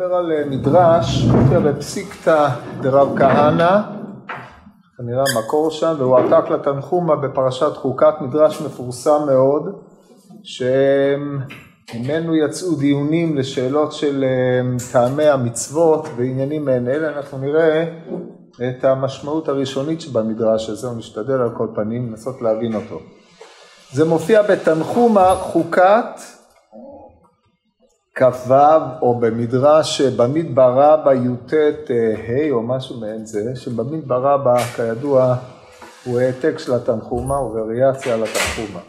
נדבר 0.00 0.14
על 0.14 0.32
אה, 0.32 0.44
מדרש, 0.44 1.24
מופיע 1.24 1.60
בפסיקתא 1.60 2.48
דרב 2.80 3.18
כהנא, 3.18 3.80
כנראה 4.96 5.24
המקור 5.36 5.70
שם, 5.70 5.94
והוא 5.98 6.18
עתק 6.18 6.50
לתנחומה 6.50 7.16
בפרשת 7.16 7.76
חוקת, 7.76 8.14
מדרש 8.20 8.60
מפורסם 8.60 9.26
מאוד, 9.26 9.82
שממנו 10.42 12.36
יצאו 12.36 12.74
דיונים 12.74 13.36
לשאלות 13.36 13.92
של 13.92 14.24
אה, 14.24 14.60
טעמי 14.92 15.26
המצוות 15.26 16.08
ועניינים 16.16 16.64
מעין 16.64 16.88
אלה, 16.88 17.16
אנחנו 17.16 17.38
נראה 17.38 17.84
את 18.68 18.84
המשמעות 18.84 19.48
הראשונית 19.48 20.00
שבמדרש 20.00 20.70
הזה, 20.70 20.88
ונשתדל 20.88 21.40
על 21.40 21.50
כל 21.56 21.68
פנים 21.74 22.10
לנסות 22.10 22.42
להבין 22.42 22.74
אותו. 22.74 23.00
זה 23.92 24.04
מופיע 24.04 24.42
בתנחומה 24.42 25.34
חוקת 25.34 26.39
כ"ו 28.20 28.54
או 29.02 29.20
במדרש 29.20 30.00
במדבר 30.00 30.72
רבה 30.76 31.14
י"ט 31.14 31.54
ה' 32.28 32.50
או 32.50 32.62
משהו 32.62 33.00
מעין 33.00 33.26
זה, 33.26 33.56
שבמדבר 33.56 34.22
רבה 34.22 34.58
כידוע 34.76 35.34
הוא 36.04 36.20
העתק 36.20 36.58
של 36.58 36.74
התנחומה 36.74 37.36
על 38.12 38.22
התנחומה. 38.22 38.80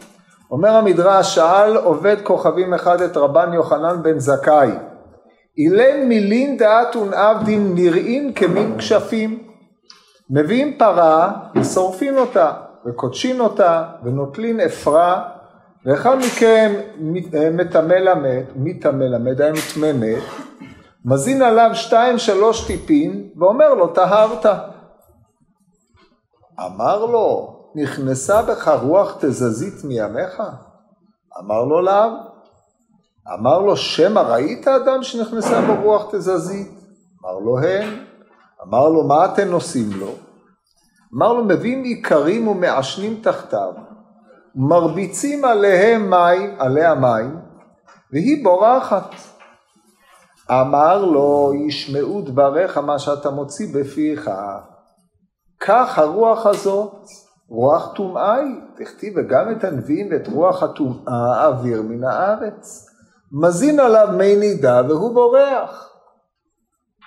אומר 0.50 0.68
המדרש, 0.68 1.34
שאל 1.34 1.76
עובד 1.76 2.16
כוכבים 2.22 2.74
אחד 2.74 3.00
את 3.00 3.16
רבן 3.16 3.52
יוחנן 3.52 4.02
בן 4.02 4.18
זכאי, 4.18 4.70
אילן 5.58 6.08
מילין 6.08 6.56
דעתון 6.56 7.14
עבדין 7.14 7.74
נראים 7.74 8.32
כמין 8.32 8.78
כשפים. 8.78 9.38
מביאים 10.30 10.78
פרה 10.78 11.32
ושורפים 11.56 12.16
אותה 12.16 12.52
וקודשין 12.86 13.40
אותה 13.40 13.84
ונוטלין 14.04 14.60
אפרה 14.60 15.31
ואחד 15.86 16.16
מכם 16.18 16.74
אה, 17.34 17.50
מטמא 17.50 17.94
למת, 17.94 18.44
מטמא 18.56 19.04
למת, 19.04 19.36
דהיינו 19.36 19.58
טמא 19.74 19.92
מת, 19.92 20.22
מזין 21.04 21.42
עליו 21.42 21.70
שתיים 21.74 22.18
שלוש 22.18 22.66
טיפין 22.66 23.28
ואומר 23.36 23.74
לו 23.74 23.88
טהרת. 23.88 24.46
אמר 26.66 27.04
לו 27.04 27.58
נכנסה 27.74 28.42
בך 28.42 28.68
רוח 28.82 29.16
תזזית 29.20 29.84
מימיך? 29.84 30.42
אמר 31.40 31.64
לו 31.64 31.82
לאו. 31.82 32.10
אמר 33.34 33.58
לו 33.58 33.76
שמא 33.76 34.20
ראית 34.20 34.68
אדם 34.68 35.02
שנכנסה 35.02 35.60
בו 35.60 35.82
רוח 35.82 36.06
תזזית? 36.12 36.70
אמר 37.22 37.38
לו 37.38 37.58
הן. 37.58 37.88
אמר 38.62 38.88
לו 38.88 39.04
מה 39.04 39.24
אתם 39.24 39.52
עושים 39.52 39.90
לו? 39.98 40.12
אמר 41.14 41.32
לו 41.32 41.44
מביאים 41.44 41.84
איכרים 41.84 42.48
ומעשנים 42.48 43.20
תחתיו 43.22 43.72
מרביצים 44.54 45.44
עליהם 45.44 46.10
מים, 46.10 46.54
עליה 46.58 46.94
מים, 46.94 47.38
והיא 48.12 48.44
בורחת. 48.44 49.10
אמר 50.50 51.04
לו, 51.04 51.52
ישמעו 51.66 52.22
דבריך 52.22 52.78
מה 52.78 52.98
שאתה 52.98 53.30
מוציא 53.30 53.66
בפיך. 53.74 54.30
כך 55.60 55.98
הרוח 55.98 56.46
הזאת, 56.46 56.92
רוח 57.48 57.92
טומאה 57.94 58.34
היא, 58.34 58.56
תכתיב 58.76 59.14
וגם 59.16 59.52
את 59.52 59.64
הנביאים 59.64 60.08
ואת 60.10 60.28
רוח 60.28 60.62
הטומאה 60.62 61.46
אוויר 61.46 61.82
מן 61.82 62.04
הארץ. 62.04 62.86
מזין 63.32 63.80
עליו 63.80 64.08
מי 64.18 64.36
נידה 64.36 64.82
והוא 64.88 65.14
בורח. 65.14 65.88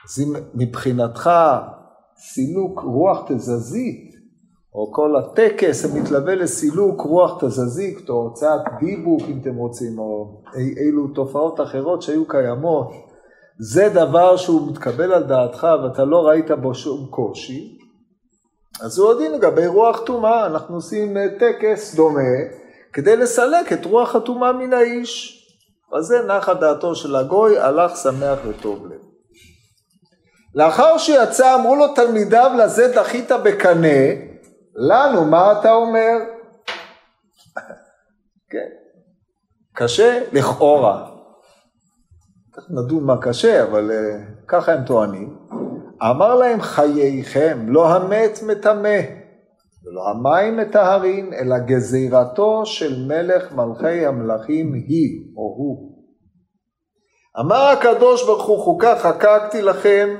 אז 0.06 0.24
מבחינתך 0.54 1.30
סילוק 2.18 2.80
רוח 2.80 3.24
תזזית 3.28 4.15
או 4.76 4.92
כל 4.92 5.16
הטקס 5.16 5.86
המתלווה 5.86 6.36
לסילוק 6.36 7.02
רוח 7.02 7.44
תזזית, 7.44 8.10
או 8.10 8.16
הוצאת 8.16 8.62
דיבוק 8.80 9.22
אם 9.28 9.40
אתם 9.42 9.56
רוצים, 9.56 10.00
או 10.00 10.42
אי, 10.56 10.74
אילו 10.78 11.08
תופעות 11.08 11.62
אחרות 11.62 12.02
שהיו 12.02 12.28
קיימות, 12.28 12.92
זה 13.60 13.90
דבר 13.90 14.38
שהוא 14.38 14.72
מתקבל 14.72 15.14
על 15.14 15.24
דעתך 15.24 15.68
ואתה 15.84 16.06
לא 16.06 16.28
ראית 16.28 16.52
בו 16.52 16.76
שום 16.76 17.08
קושי, 17.10 17.78
אז 18.82 18.98
הוא 19.00 19.12
הדין 19.12 19.32
לגבי 19.32 19.68
רוח 19.68 20.00
טומאה, 20.06 20.46
אנחנו 20.46 20.76
עושים 20.76 21.18
אה, 21.18 21.26
טקס 21.40 21.96
דומה 21.96 22.22
כדי 22.94 23.18
לסלק 23.18 23.74
את 23.74 23.86
רוח 23.86 24.16
הטומאה 24.16 24.54
מן 24.54 24.74
האיש. 24.74 25.42
אז 25.98 26.06
זה 26.06 26.22
נחה 26.28 26.54
דעתו 26.54 26.96
של 26.96 27.16
הגוי, 27.16 27.60
הלך 27.60 27.98
שמח 27.98 28.40
וטוב 28.48 28.86
לב. 28.86 29.00
לאחר 30.56 30.98
שיצא 30.98 31.56
אמרו 31.56 31.76
לו 31.76 31.88
תלמידיו 31.88 32.52
לזה 32.60 32.94
דחית 32.96 33.32
בקנה 33.32 34.35
לנו 34.76 35.26
מה 35.26 35.60
אתה 35.60 35.74
אומר? 35.74 36.18
כן, 38.50 38.70
קשה 39.74 40.22
לכאורה. 40.34 41.12
נדון 42.70 43.04
מה 43.04 43.22
קשה, 43.22 43.64
אבל 43.64 43.92
uh, 43.92 44.46
ככה 44.48 44.74
הם 44.74 44.86
טוענים. 44.86 45.38
אמר 46.04 46.36
להם 46.36 46.62
חייכם, 46.62 47.66
לא 47.68 47.96
המת 47.96 48.40
מטמא, 48.48 49.00
ולא 49.86 50.10
המים 50.10 50.58
מטהרין, 50.58 51.34
אלא 51.34 51.58
גזירתו 51.60 52.66
של 52.66 53.06
מלך 53.08 53.52
מלכי 53.52 54.06
המלכים 54.06 54.74
היא, 54.74 55.34
או 55.38 55.42
הוא. 55.42 55.96
אמר 57.40 57.70
הקדוש 57.78 58.26
ברוך 58.26 58.46
הוא 58.46 58.60
חוקה 58.60 58.96
חקקתי 59.00 59.62
לכם 59.62 60.16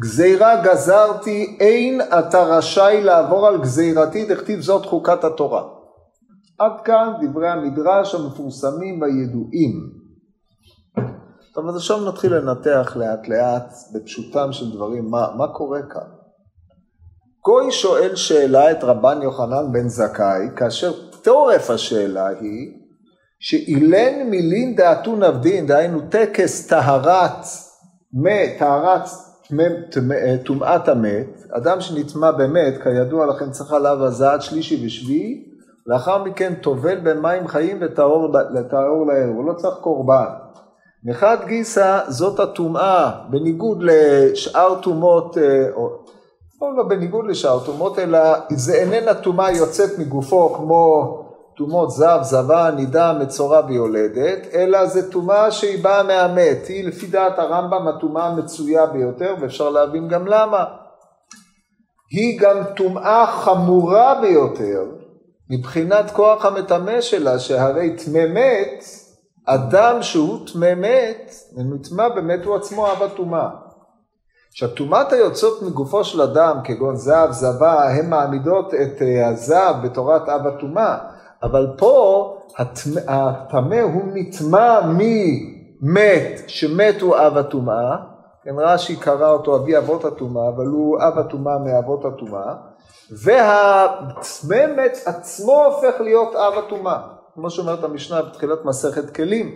גזירה 0.00 0.62
גזרתי, 0.64 1.56
אין 1.60 2.00
אתה 2.18 2.42
רשאי 2.42 3.02
לעבור 3.02 3.46
על 3.46 3.60
גזירתי, 3.60 4.24
דכתיב 4.24 4.60
זאת 4.60 4.86
חוקת 4.86 5.24
התורה. 5.24 5.62
עד 6.58 6.80
כאן 6.84 7.12
דברי 7.22 7.48
המדרש 7.48 8.14
המפורסמים 8.14 9.00
והידועים. 9.00 9.90
טוב, 11.54 11.68
אז 11.68 11.76
עכשיו 11.76 12.08
נתחיל 12.08 12.34
לנתח 12.34 12.96
לאט 12.96 13.28
לאט 13.28 13.72
בפשוטם 13.94 14.52
של 14.52 14.72
דברים 14.72 15.10
מה, 15.10 15.26
מה 15.36 15.48
קורה 15.48 15.80
כאן. 15.82 16.08
גוי 17.44 17.72
שואל 17.72 18.16
שאלה 18.16 18.70
את 18.70 18.84
רבן 18.84 19.22
יוחנן 19.22 19.72
בן 19.72 19.88
זכאי, 19.88 20.48
כאשר 20.56 20.92
תעורף 21.22 21.70
השאלה 21.70 22.26
היא 22.26 22.72
שאילן 23.40 24.30
מילין 24.30 24.76
דאתון 24.76 25.22
אבדין, 25.22 25.66
דהיינו 25.66 26.00
טקס 26.10 26.66
טהרת, 26.66 27.46
טהרת 28.58 29.08
טומאת 30.44 30.88
המת, 30.88 31.42
אדם 31.50 31.80
שנטמע 31.80 32.30
במת, 32.30 32.82
כידוע 32.82 33.26
לכם 33.26 33.50
צריך 33.50 33.72
עליו 33.72 34.04
הזעת 34.04 34.42
שלישי 34.42 34.86
ושביעי, 34.86 35.44
לאחר 35.86 36.24
מכן 36.24 36.54
טובל 36.54 36.98
במים 37.02 37.48
חיים 37.48 37.78
וטהור 37.80 38.32
לערב, 39.10 39.34
הוא 39.34 39.44
לא 39.44 39.52
צריך 39.52 39.74
קורבן. 39.80 40.24
מחד 41.04 41.36
גיסא 41.46 42.00
זאת 42.08 42.40
הטומאה, 42.40 43.10
בניגוד 43.30 43.82
לשאר 43.82 44.80
טומאות, 44.82 45.38
אה, 45.38 45.70
או 45.74 45.90
לא, 46.62 46.76
לא 46.76 46.82
בניגוד 46.88 47.26
לשאר 47.26 47.64
טומאות, 47.64 47.98
אלא 47.98 48.18
זה 48.50 48.74
איננה 48.74 49.14
טומאה 49.14 49.52
יוצאת 49.52 49.98
מגופו 49.98 50.54
כמו 50.54 51.23
טומאות 51.56 51.90
זב, 51.90 52.18
זבה, 52.22 52.70
נידה, 52.70 53.12
מצורע 53.12 53.60
ויולדת, 53.68 54.54
אלא 54.54 54.86
זה 54.86 55.10
טומאה 55.10 55.50
שהיא 55.50 55.84
באה 55.84 56.02
מהמת, 56.02 56.66
היא 56.68 56.88
לפי 56.88 57.06
דעת 57.06 57.38
הרמב"ם 57.38 57.88
הטומאה 57.88 58.26
המצויה 58.26 58.86
ביותר, 58.86 59.34
ואפשר 59.40 59.70
להבין 59.70 60.08
גם 60.08 60.26
למה. 60.26 60.64
היא 62.10 62.40
גם 62.40 62.56
טומאה 62.76 63.26
חמורה 63.26 64.20
ביותר 64.20 64.84
מבחינת 65.50 66.10
כוח 66.10 66.44
המטמא 66.44 67.00
שלה, 67.00 67.38
שהרי 67.38 67.96
טמא 67.96 68.26
מת, 68.26 68.84
אדם 69.46 70.02
שהוא 70.02 70.46
טמא 70.52 70.74
מת, 70.74 71.34
ונטמא 71.56 72.08
באמת 72.08 72.44
הוא 72.44 72.56
עצמו 72.56 72.92
אב 72.92 73.02
הטומאה. 73.02 73.48
עכשיו 74.52 74.68
טומאת 74.68 75.12
היוצאות 75.12 75.62
מגופו 75.62 76.04
של 76.04 76.22
אדם, 76.22 76.58
כגון 76.64 76.96
זב, 76.96 77.28
זבה, 77.30 77.90
הן 77.90 78.10
מעמידות 78.10 78.74
את 78.74 79.02
אה, 79.02 79.28
הזב 79.28 79.74
בתורת 79.82 80.28
אב 80.28 80.46
הטומאה. 80.46 81.13
אבל 81.44 81.66
פה 81.78 82.36
הטמא 82.56 83.80
הוא 83.80 84.02
נטמע 84.14 84.80
ממת, 84.88 86.42
שמת 86.46 87.00
הוא 87.00 87.16
אב 87.16 87.38
הטומאה, 87.38 87.96
כן 88.44 88.54
רש"י 88.58 88.96
קרא 88.96 89.30
אותו 89.30 89.56
אבי 89.56 89.78
אבות 89.78 90.04
הטומאה, 90.04 90.48
אבל 90.48 90.66
הוא 90.66 90.98
אב 90.98 91.18
הטומאה 91.18 91.58
מאבות 91.58 92.04
הטומאה, 92.04 92.54
והטמא 93.24 94.66
מת 94.76 94.98
עצמו 95.06 95.64
הופך 95.64 96.00
להיות 96.00 96.34
אב 96.34 96.58
הטומאה, 96.58 96.98
כמו 97.34 97.50
שאומרת 97.50 97.84
המשנה 97.84 98.22
בתחילת 98.22 98.64
מסכת 98.64 99.14
כלים. 99.14 99.50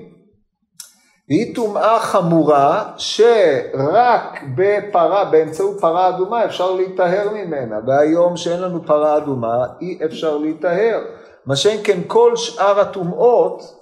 היא 1.29 1.55
טומאה 1.55 2.00
חמורה 2.00 2.93
שרק 2.96 4.43
בפרה, 4.56 5.25
באמצעות 5.25 5.81
פרה 5.81 6.08
אדומה 6.08 6.44
אפשר 6.44 6.73
להיטהר 6.73 7.29
ממנה, 7.34 7.76
והיום 7.87 8.37
שאין 8.37 8.61
לנו 8.61 8.87
פרה 8.87 9.17
אדומה 9.17 9.67
אי 9.81 9.99
אפשר 10.05 10.37
להיטהר. 10.37 11.00
מה 11.49 11.56
שאין 11.56 11.81
כן 11.85 12.00
כל 12.06 12.37
שאר 12.37 12.81
הטומאות, 12.81 13.75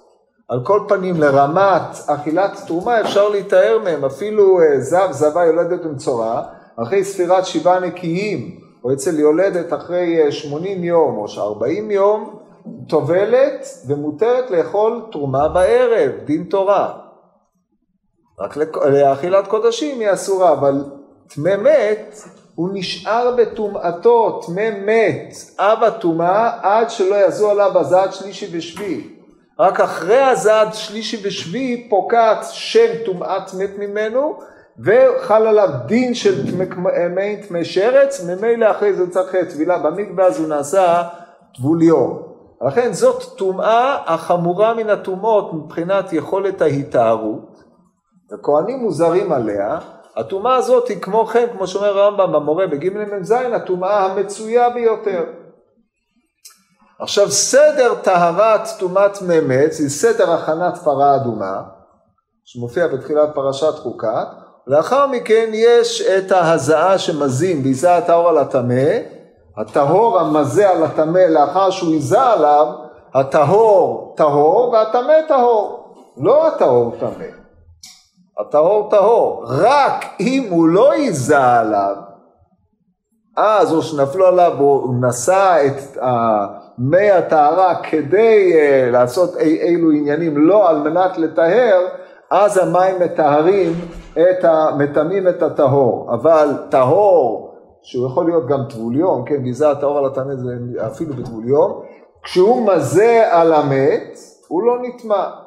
על 0.49 0.59
כל 0.63 0.81
פנים 0.87 1.21
לרמת 1.21 1.97
אכילת 2.07 2.51
תרומה 2.67 3.01
אפשר 3.01 3.29
להיטהר 3.29 3.79
מהם, 3.83 4.05
אפילו 4.05 4.61
אה, 4.61 4.79
זב, 4.79 5.07
זבה 5.11 5.45
יולדת 5.45 5.85
ומצורע, 5.85 6.41
אחרי 6.75 7.03
ספירת 7.03 7.45
שבעה 7.45 7.79
נקיים, 7.79 8.59
או 8.83 8.93
אצל 8.93 9.19
יולדת 9.19 9.73
אחרי 9.73 10.31
80 10.31 10.81
אה, 10.81 10.85
יום 10.85 11.17
או 11.17 11.25
40 11.37 11.91
יום, 11.91 12.39
טובלת 12.89 13.67
ומותרת 13.87 14.51
לאכול 14.51 15.01
תרומה 15.11 15.47
בערב, 15.47 16.11
דין 16.25 16.43
תורה. 16.43 16.93
רק 18.39 18.57
לאכילת 18.85 19.47
קודשים 19.47 19.99
היא 19.99 20.13
אסורה, 20.13 20.53
אבל 20.53 20.83
טמא 21.27 21.55
מת, 21.55 22.15
הוא 22.57 22.69
נשאר 22.73 23.35
בטומאתו, 23.37 24.41
טמא 24.45 24.69
מת, 24.85 25.35
אב 25.59 25.83
הטומאה, 25.83 26.51
עד 26.61 26.89
שלא 26.89 27.15
יזו 27.15 27.51
עליו 27.51 27.77
הזעת 27.77 28.13
שלישי 28.13 28.57
ושביעי. 28.57 29.07
רק 29.59 29.79
אחרי 29.79 30.21
הזעת 30.21 30.73
שלישי 30.73 31.27
ושביעי 31.27 31.87
פוקעת 31.89 32.45
שם 32.51 33.03
טומאת 33.05 33.53
מת 33.53 33.69
ממנו, 33.77 34.39
וחל 34.79 35.47
עליו 35.47 35.69
דין 35.85 36.13
של 36.13 36.55
מי 37.15 37.37
טמא 37.47 37.63
שרץ, 37.63 38.25
ממילא 38.25 38.71
אחרי 38.71 38.93
זה 38.93 39.09
צריך 39.09 39.35
טבילה 39.35 39.79
במקווה, 39.79 40.25
אז 40.25 40.39
הוא 40.39 40.47
נעשה 40.47 41.03
טבול 41.55 41.81
יום. 41.81 42.21
לכן 42.67 42.93
זאת 42.93 43.23
טומאה 43.37 43.97
החמורה 44.05 44.73
מן 44.73 44.89
הטומאות 44.89 45.53
מבחינת 45.53 46.13
יכולת 46.13 46.61
ההיטהרות, 46.61 47.63
וכהנים 48.33 48.79
מוזרים 48.79 49.31
עליה, 49.31 49.79
הטומאה 50.17 50.55
הזאת 50.55 50.87
היא 50.87 51.01
כמו 51.01 51.25
כן, 51.25 51.47
כמו 51.57 51.67
שאומר 51.67 51.99
הרמב"ם 51.99 52.31
במורה 52.31 52.67
בג' 52.67 52.97
מ"ז, 52.97 53.31
הטומאה 53.31 54.05
המצויה 54.05 54.69
ביותר. 54.69 55.23
עכשיו 56.99 57.31
סדר 57.31 57.95
טהרת 57.95 58.61
טומאת 58.79 59.21
ממץ 59.21 59.79
היא 59.79 59.89
סדר 59.89 60.31
הכנת 60.31 60.77
פרה 60.77 61.15
אדומה, 61.15 61.61
שמופיע 62.45 62.87
בתחילת 62.87 63.29
פרשת 63.35 63.73
חוקת, 63.79 64.27
לאחר 64.67 65.07
מכן 65.07 65.49
יש 65.53 66.01
את 66.01 66.31
ההזעה 66.31 66.97
שמזים 66.97 67.63
ביזה 67.63 67.95
הטהור 67.95 68.29
על 68.29 68.37
הטמא, 68.37 68.97
הטהור 69.57 70.19
המזה 70.19 70.69
על 70.69 70.83
הטמא 70.83 71.19
לאחר 71.19 71.69
שהוא 71.69 71.93
ייזה 71.93 72.21
עליו, 72.21 72.67
הטהור 73.13 74.13
טהור 74.17 74.69
והטמא 74.69 75.13
טהור, 75.27 75.93
לא 76.17 76.47
הטהור 76.47 76.95
טמא, 76.99 77.46
הטהור 78.39 78.89
טהור, 78.89 79.43
רק 79.47 80.05
אם 80.19 80.47
הוא 80.49 80.67
לא 80.67 80.95
ייזה 80.95 81.37
עליו, 81.37 81.95
אז 83.37 83.73
או 83.73 83.81
שנפלו 83.81 84.25
עליו 84.25 84.53
הוא 84.57 84.95
נשא 85.01 85.57
את 85.65 85.97
מי 86.77 87.11
הטהרה 87.11 87.75
כדי 87.83 88.53
uh, 88.53 88.91
לעשות 88.91 89.37
אי, 89.37 89.61
אילו 89.61 89.91
עניינים 89.91 90.37
לא 90.37 90.69
על 90.69 90.89
מנת 90.89 91.17
לטהר, 91.17 91.79
אז 92.31 92.57
המים 92.57 92.95
מטהרים 92.99 93.73
את 94.13 94.43
ה... 94.43 94.69
מטמאים 94.77 95.27
את 95.27 95.43
הטהור, 95.43 96.13
אבל 96.13 96.49
טהור 96.69 97.53
שהוא 97.81 98.07
יכול 98.07 98.25
להיות 98.25 98.47
גם 98.47 98.59
טבול 98.69 98.95
יום, 98.95 99.25
כן, 99.25 99.43
גזע 99.43 99.71
הטהור 99.71 99.97
על 99.97 100.05
הטמא 100.05 100.35
זה 100.35 100.55
אפילו 100.87 101.13
בטבול 101.13 101.47
יום, 101.47 101.81
כשהוא 102.23 102.67
מזה 102.67 103.27
על 103.31 103.53
המת, 103.53 104.17
הוא 104.47 104.63
לא 104.63 104.77
נטמע. 104.81 105.46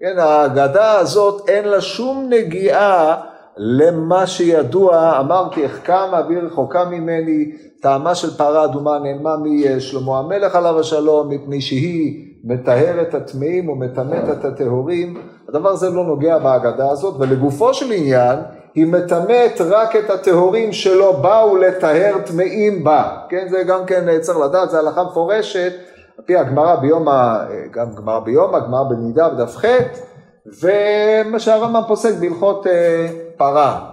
כן, 0.00 0.18
ההגדה 0.18 0.98
הזאת 0.98 1.48
אין 1.48 1.64
לה 1.68 1.80
שום 1.80 2.26
נגיעה 2.30 3.20
למה 3.56 4.26
שידוע, 4.26 5.20
אמרתי, 5.20 5.66
אחכם 5.66 6.12
אוויר 6.12 6.44
רחוקה 6.44 6.84
ממני, 6.84 7.52
טעמה 7.80 8.14
של 8.14 8.36
פרה 8.36 8.64
אדומה 8.64 8.98
נעלמה 8.98 9.36
משלמה 9.42 10.18
המלך 10.18 10.54
עליו 10.54 10.80
השלום, 10.80 11.28
מפני 11.28 11.60
שהיא 11.60 12.34
מטהרת 12.44 13.14
הטמאים 13.14 13.68
ומטמאת 13.68 14.38
את 14.38 14.44
הטהורים. 14.44 15.20
הדבר 15.48 15.68
הזה 15.68 15.90
לא 15.90 16.04
נוגע 16.04 16.38
בהגדה 16.38 16.90
הזאת, 16.90 17.14
ולגופו 17.18 17.74
של 17.74 17.92
עניין, 17.92 18.38
היא 18.74 18.86
מטמאת 18.86 19.60
רק 19.60 19.96
את 19.96 20.10
הטהורים 20.10 20.72
שלא 20.72 21.12
באו 21.12 21.56
לטהר 21.56 22.18
טמאים 22.26 22.84
בה. 22.84 23.16
כן, 23.28 23.46
זה 23.50 23.62
גם 23.62 23.86
כן 23.86 24.20
צריך 24.20 24.38
לדעת, 24.38 24.70
זה 24.70 24.78
הלכה 24.78 25.04
מפורשת, 25.04 25.72
על 26.18 26.24
פי 26.24 26.36
הגמרא 26.36 26.76
ביום, 26.76 27.08
ה... 27.08 27.46
גם 27.70 27.94
גמרא 27.94 28.20
ביום, 28.20 28.54
הגמרא 28.54 28.82
בנידה 28.82 29.28
בדף 29.28 29.56
ח', 29.56 29.64
ומה 30.62 31.38
שהרמב"ם 31.38 31.82
פוסק 31.88 32.14
בהלכות 32.20 32.66
אה, 32.66 33.08
פרה. 33.36 33.90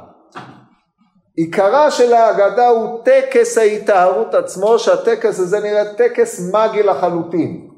עיקרה 1.35 1.91
של 1.91 2.13
ההגדה 2.13 2.67
הוא 2.67 3.01
טקס 3.03 3.57
ההיטהרות 3.57 4.33
עצמו, 4.33 4.79
שהטקס 4.79 5.39
הזה 5.39 5.59
נראה 5.59 5.93
טקס 5.93 6.53
מגי 6.53 6.83
לחלוטין. 6.83 7.69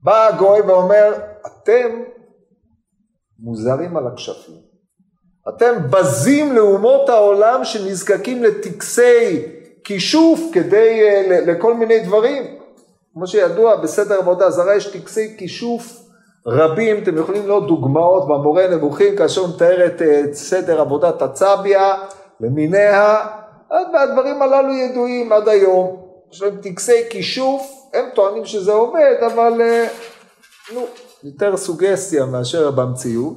בא 0.00 0.26
הגוי 0.26 0.60
ואומר, 0.60 1.12
אתם 1.46 2.02
מוזרים 3.38 3.96
על 3.96 4.06
הכשפים. 4.06 4.54
אתם 5.48 5.74
בזים 5.90 6.52
לאומות 6.52 7.08
העולם 7.08 7.64
שנזקקים 7.64 8.44
לטקסי 8.44 9.42
כישוף 9.84 10.40
כדי, 10.52 11.00
אה, 11.02 11.40
לכל 11.46 11.74
מיני 11.74 12.00
דברים. 12.00 12.57
כמו 13.18 13.26
שידוע 13.26 13.76
בסדר 13.76 14.18
עבודה 14.18 14.50
זרה 14.50 14.76
יש 14.76 14.86
טקסי 14.86 15.34
כישוף 15.38 16.00
רבים, 16.46 17.02
אתם 17.02 17.18
יכולים 17.18 17.46
לראות 17.46 17.66
דוגמאות 17.66 18.28
במורה 18.28 18.68
נבוכים 18.68 19.16
כאשר 19.16 19.40
הוא 19.40 19.48
מתאר 19.54 19.86
את, 19.86 20.02
את 20.02 20.34
סדר 20.34 20.80
עבודת 20.80 21.22
הצביה 21.22 21.94
למיניה, 22.40 23.26
והדברים 23.70 24.42
הללו 24.42 24.74
ידועים 24.74 25.32
עד 25.32 25.48
היום. 25.48 26.02
יש 26.32 26.42
להם 26.42 26.56
טקסי 26.62 27.02
כישוף, 27.10 27.72
הם 27.94 28.04
טוענים 28.14 28.44
שזה 28.44 28.72
עובד, 28.72 29.14
אבל 29.26 29.60
אה, 29.60 29.86
נו, 30.74 30.86
יותר 31.24 31.56
סוגסטיה 31.56 32.26
מאשר 32.26 32.70
במציאות. 32.70 33.36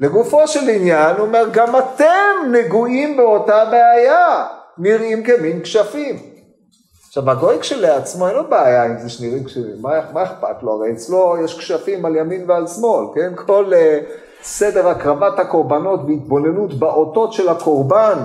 לגופו 0.00 0.48
של 0.48 0.68
עניין, 0.68 1.16
הוא 1.16 1.26
אומר, 1.26 1.44
גם 1.52 1.76
אתם 1.76 2.52
נגועים 2.52 3.16
באותה 3.16 3.64
בעיה, 3.64 4.46
נראים 4.78 5.24
כמין 5.24 5.62
כשפים. 5.62 6.31
עכשיו 7.12 7.30
הגוי 7.30 7.58
כשלעצמו 7.60 8.28
אין 8.28 8.36
לו 8.36 8.50
בעיה 8.50 8.84
עם 8.84 8.98
זה 8.98 9.08
שנראים 9.08 9.44
כשפים, 9.44 9.82
מה, 9.82 9.90
מה 10.12 10.22
אכפת 10.22 10.62
לו? 10.62 10.72
הרי 10.72 10.92
אצלו 10.92 11.36
יש 11.44 11.58
כשפים 11.58 12.04
על 12.04 12.16
ימין 12.16 12.50
ועל 12.50 12.66
שמאל, 12.66 13.06
כן? 13.14 13.32
כל 13.46 13.72
uh, 13.72 14.04
סדר 14.42 14.88
הקרבת 14.88 15.38
הקורבנות 15.38 16.00
והתבוננות 16.06 16.74
באותות 16.74 17.32
של 17.32 17.48
הקורבן 17.48 18.18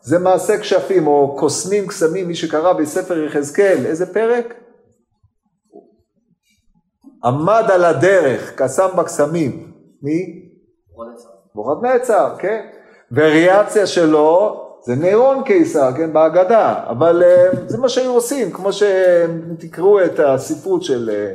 זה 0.00 0.18
מעשה 0.18 0.58
כשפים, 0.58 1.06
או 1.06 1.36
קוסמים 1.38 1.86
קסמים, 1.86 2.28
מי 2.28 2.34
שקרא 2.34 2.72
בספר 2.72 3.24
יחזקאל, 3.24 3.86
איזה 3.86 4.14
פרק? 4.14 4.54
עמד 7.24 7.64
על 7.74 7.84
הדרך, 7.84 8.52
קסם 8.56 8.88
בקסמים. 8.96 9.72
מי? 10.02 10.48
נצר, 11.82 12.34
כן. 12.38 12.66
וריאציה 13.12 13.86
שלו 13.86 14.67
זה 14.88 14.94
נירון 14.96 15.42
קיסר, 15.44 15.92
כן, 15.96 16.12
בהגדה, 16.12 16.84
אבל 16.88 17.22
אה, 17.22 17.48
זה 17.66 17.78
מה 17.78 17.88
שהיו 17.88 18.14
עושים, 18.14 18.50
כמו 18.50 18.70
שתקראו 18.72 20.04
את 20.04 20.20
הספרות 20.20 20.82
של 20.82 21.10
אה, 21.12 21.34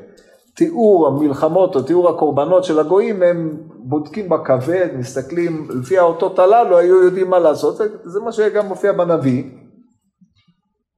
תיאור 0.55 1.07
המלחמות 1.07 1.75
או 1.75 1.81
תיאור 1.81 2.09
הקורבנות 2.09 2.63
של 2.63 2.79
הגויים, 2.79 3.23
הם 3.23 3.57
בודקים 3.75 4.29
בכבד, 4.29 4.87
מסתכלים, 4.93 5.67
לפי 5.69 5.97
האותות 5.97 6.39
הללו 6.39 6.77
היו 6.77 7.03
יודעים 7.03 7.29
מה 7.29 7.39
לעשות, 7.39 7.81
זה, 8.03 8.19
מה 8.19 8.31
שגם 8.31 8.67
מופיע 8.67 8.91
בנביא. 8.91 9.43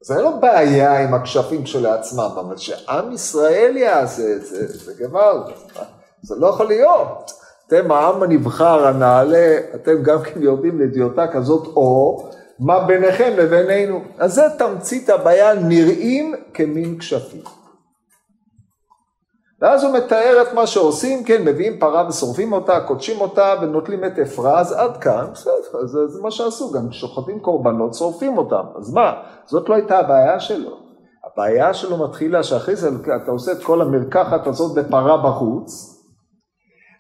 זה 0.03 0.21
לא 0.21 0.31
בעיה 0.31 1.03
עם 1.03 1.13
הכשפים 1.13 1.63
כשלעצמם, 1.63 2.29
אבל 2.39 2.57
שעם 2.57 3.11
ישראל 3.11 3.77
יעשה 3.77 4.35
את 4.35 4.45
זה, 4.45 4.67
זה 4.67 5.03
גמר, 5.03 5.43
זה 6.23 6.35
לא 6.39 6.47
יכול 6.47 6.67
להיות. 6.67 7.31
אתם 7.67 7.91
העם 7.91 8.23
הנבחר, 8.23 8.87
הנעלה, 8.87 9.57
אתם 9.75 10.03
גם 10.03 10.21
כן 10.21 10.41
יורדים 10.41 10.79
לדיוטה 10.79 11.27
כזאת 11.27 11.67
אור, 11.67 12.31
מה 12.59 12.79
ביניכם 12.79 13.33
לבינינו. 13.37 14.01
אז 14.17 14.33
זה 14.33 14.43
תמצית 14.57 15.09
הבעיה, 15.09 15.53
נראים 15.53 16.35
כמין 16.53 16.97
כשפים. 16.99 17.41
ואז 19.61 19.83
הוא 19.83 19.93
מתאר 19.93 20.41
את 20.41 20.53
מה 20.53 20.67
שעושים, 20.67 21.23
כן, 21.23 21.43
מביאים 21.43 21.79
פרה 21.79 22.07
ושורפים 22.09 22.53
אותה, 22.53 22.79
קודשים 22.79 23.21
אותה 23.21 23.53
ונוטלים 23.61 24.05
את 24.05 24.19
אפרז, 24.19 24.71
עד 24.71 24.97
כאן, 24.97 25.25
בסדר, 25.33 25.85
זה, 25.85 26.07
זה 26.07 26.21
מה 26.21 26.31
שעשו, 26.31 26.71
גם 26.71 26.89
כששוחטים 26.89 27.39
קורבנות, 27.39 27.93
שורפים 27.93 28.37
אותם. 28.37 28.63
אז 28.77 28.93
מה, 28.93 29.13
זאת 29.45 29.69
לא 29.69 29.75
הייתה 29.75 29.99
הבעיה 29.99 30.39
שלו. 30.39 30.77
הבעיה 31.25 31.73
שלו 31.73 32.07
מתחילה 32.07 32.43
שאחרי 32.43 32.75
זה 32.75 32.89
אתה 33.23 33.31
עושה 33.31 33.51
את 33.51 33.63
כל 33.63 33.81
המרקחת 33.81 34.47
הזאת 34.47 34.75
בפרה 34.75 35.17
בחוץ, 35.17 35.95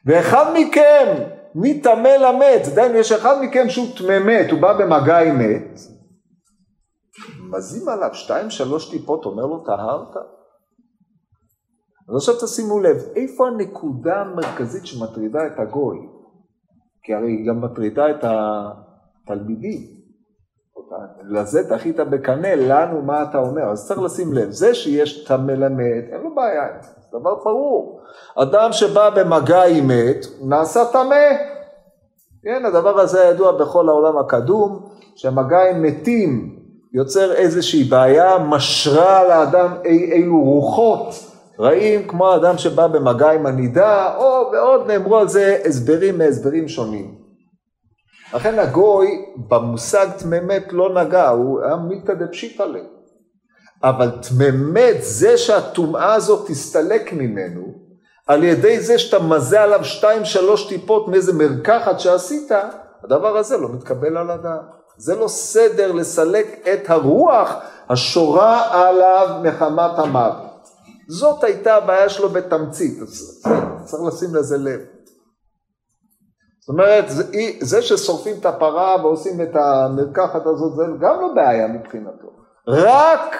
ואחד 0.05 0.53
מכם 0.53 1.23
מטמא 1.55 2.07
למת, 2.07 2.75
דהיינו 2.75 2.97
יש 2.97 3.11
אחד 3.11 3.35
מכם 3.41 3.69
שהוא 3.69 3.87
טמא 3.97 4.19
מת, 4.19 4.51
הוא 4.51 4.61
בא 4.61 4.73
במגע 4.73 5.17
עם 5.17 5.39
מת, 5.39 5.79
מזים 7.49 7.89
עליו 7.89 8.09
שתיים 8.13 8.49
שלוש 8.49 8.91
טיפות, 8.91 9.25
אומר 9.25 9.45
לו 9.45 9.63
טהרת? 9.65 10.15
אז 12.09 12.15
עכשיו 12.15 12.35
תשימו 12.35 12.79
לב, 12.79 12.97
איפה 13.15 13.47
הנקודה 13.47 14.15
המרכזית 14.21 14.85
שמטרידה 14.85 15.47
את 15.47 15.59
הגוי? 15.59 15.97
כי 17.03 17.13
הרי 17.13 17.31
היא 17.31 17.47
גם 17.47 17.61
מטרידה 17.61 18.09
את 18.09 18.23
התלמידים. 18.23 19.95
לזה 21.23 21.63
דחית 21.63 21.99
בקנה, 21.99 22.55
לנו 22.55 23.01
מה 23.01 23.23
אתה 23.23 23.37
אומר? 23.37 23.71
אז 23.71 23.87
צריך 23.87 23.99
לשים 23.99 24.33
לב, 24.33 24.49
זה 24.49 24.73
שיש 24.73 25.27
טמא 25.27 25.51
למת, 25.51 26.03
אין 26.11 26.21
לו 26.21 26.35
בעיה, 26.35 26.81
זה 26.81 26.89
דבר 27.19 27.35
ברור. 27.35 28.01
אדם 28.35 28.71
שבא 28.71 29.09
במגע 29.09 29.63
עם 29.63 29.87
מת, 29.87 30.25
נעשה 30.41 30.85
טמא. 30.85 31.15
כן, 32.43 32.65
הדבר 32.65 32.99
הזה 32.99 33.23
ידוע 33.23 33.51
בכל 33.51 33.89
העולם 33.89 34.17
הקדום, 34.17 34.89
שהמגע 35.15 35.69
עם 35.69 35.83
מתים 35.83 36.59
יוצר 36.93 37.33
איזושהי 37.33 37.83
בעיה, 37.83 38.37
משרה 38.37 39.27
לאדם 39.27 39.73
אי, 39.85 40.11
אילו 40.11 40.39
רוחות 40.43 41.07
רעים 41.59 42.07
כמו 42.07 42.35
אדם 42.35 42.57
שבא 42.57 42.87
במגע 42.87 43.31
עם 43.31 43.45
הנידה, 43.45 44.15
או 44.17 44.51
ועוד 44.51 44.87
נאמרו 44.87 45.17
על 45.17 45.27
זה 45.27 45.61
הסברים 45.65 46.17
מהסברים 46.17 46.67
שונים. 46.67 47.15
לכן 48.33 48.59
הגוי 48.59 49.25
במושג 49.49 50.07
תממת 50.17 50.73
לא 50.73 51.03
נגע, 51.03 51.29
הוא 51.29 51.61
היה 51.63 51.75
מילתא 51.75 52.13
דפשיטא 52.13 52.63
לב. 52.63 52.94
אבל 53.83 54.11
תממת 54.11 54.95
זה 54.99 55.37
שהטומאה 55.37 56.13
הזאת 56.13 56.47
תסתלק 56.47 57.13
ממנו, 57.13 57.85
על 58.27 58.43
ידי 58.43 58.79
זה 58.79 58.99
שאתה 58.99 59.19
מזה 59.19 59.61
עליו 59.61 59.85
שתיים 59.85 60.25
שלוש 60.25 60.67
טיפות 60.67 61.07
מאיזה 61.07 61.33
מרקחת 61.33 61.99
שעשית, 61.99 62.51
הדבר 63.03 63.37
הזה 63.37 63.57
לא 63.57 63.69
מתקבל 63.69 64.17
על 64.17 64.31
הדעת. 64.31 64.61
זה 64.97 65.15
לא 65.15 65.27
סדר 65.27 65.91
לסלק 65.91 66.67
את 66.73 66.89
הרוח 66.89 67.53
השורה 67.89 68.87
עליו 68.87 69.27
מחמת 69.43 69.99
המוות. 69.99 70.69
זאת 71.09 71.43
הייתה 71.43 71.75
הבעיה 71.75 72.09
שלו 72.09 72.29
בתמצית, 72.29 73.01
אז 73.01 73.43
צריך 73.85 74.03
לשים 74.03 74.35
לזה 74.35 74.57
לב. 74.57 74.79
זאת 76.61 76.69
אומרת, 76.69 77.09
זה, 77.09 77.23
זה 77.61 77.81
ששורפים 77.81 78.35
את 78.39 78.45
הפרה 78.45 78.95
ועושים 79.03 79.41
את 79.41 79.55
המרקחת 79.55 80.45
הזאת, 80.45 80.75
זה 80.75 80.83
גם 80.99 81.21
לא 81.21 81.27
בעיה 81.35 81.67
מבחינתו. 81.67 82.27
רק 82.67 83.35